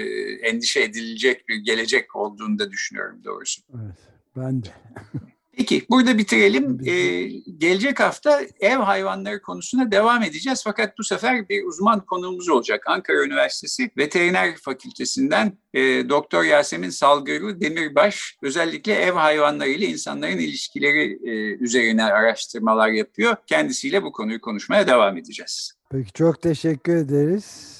endişe 0.49 0.81
edilecek 0.81 1.49
bir 1.49 1.55
gelecek 1.55 2.15
olduğunu 2.15 2.59
da 2.59 2.71
düşünüyorum 2.71 3.21
doğrusu. 3.23 3.61
Evet, 3.75 3.97
ben 4.35 4.63
de. 4.63 4.69
Peki 5.57 5.85
burada 5.89 6.17
bitirelim. 6.17 6.79
Ee, 6.85 7.23
gelecek 7.57 7.99
hafta 7.99 8.41
ev 8.59 8.77
hayvanları 8.77 9.41
konusuna 9.41 9.91
devam 9.91 10.23
edeceğiz. 10.23 10.61
Fakat 10.63 10.97
bu 10.97 11.03
sefer 11.03 11.49
bir 11.49 11.63
uzman 11.63 12.05
konuğumuz 12.05 12.49
olacak. 12.49 12.83
Ankara 12.87 13.23
Üniversitesi 13.23 13.91
Veteriner 13.97 14.55
Fakültesinden 14.57 15.57
e, 15.73 16.09
Doktor 16.09 16.43
Yasemin 16.43 16.89
Salgırlı 16.89 17.61
Demirbaş 17.61 18.37
özellikle 18.41 18.93
ev 18.93 19.13
hayvanları 19.13 19.69
ile 19.69 19.85
insanların 19.85 20.37
ilişkileri 20.37 21.19
e, 21.23 21.63
üzerine 21.63 22.03
araştırmalar 22.03 22.89
yapıyor. 22.89 23.35
Kendisiyle 23.47 24.03
bu 24.03 24.11
konuyu 24.11 24.41
konuşmaya 24.41 24.87
devam 24.87 25.17
edeceğiz. 25.17 25.73
Peki 25.91 26.13
çok 26.13 26.41
teşekkür 26.41 26.95
ederiz. 26.95 27.75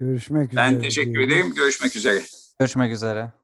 Görüşmek 0.00 0.52
üzere. 0.52 0.64
Ben 0.64 0.80
teşekkür 0.80 1.20
ederim. 1.20 1.54
Görüşmek 1.54 1.96
üzere. 1.96 2.22
Görüşmek 2.58 2.92
üzere. 2.92 3.43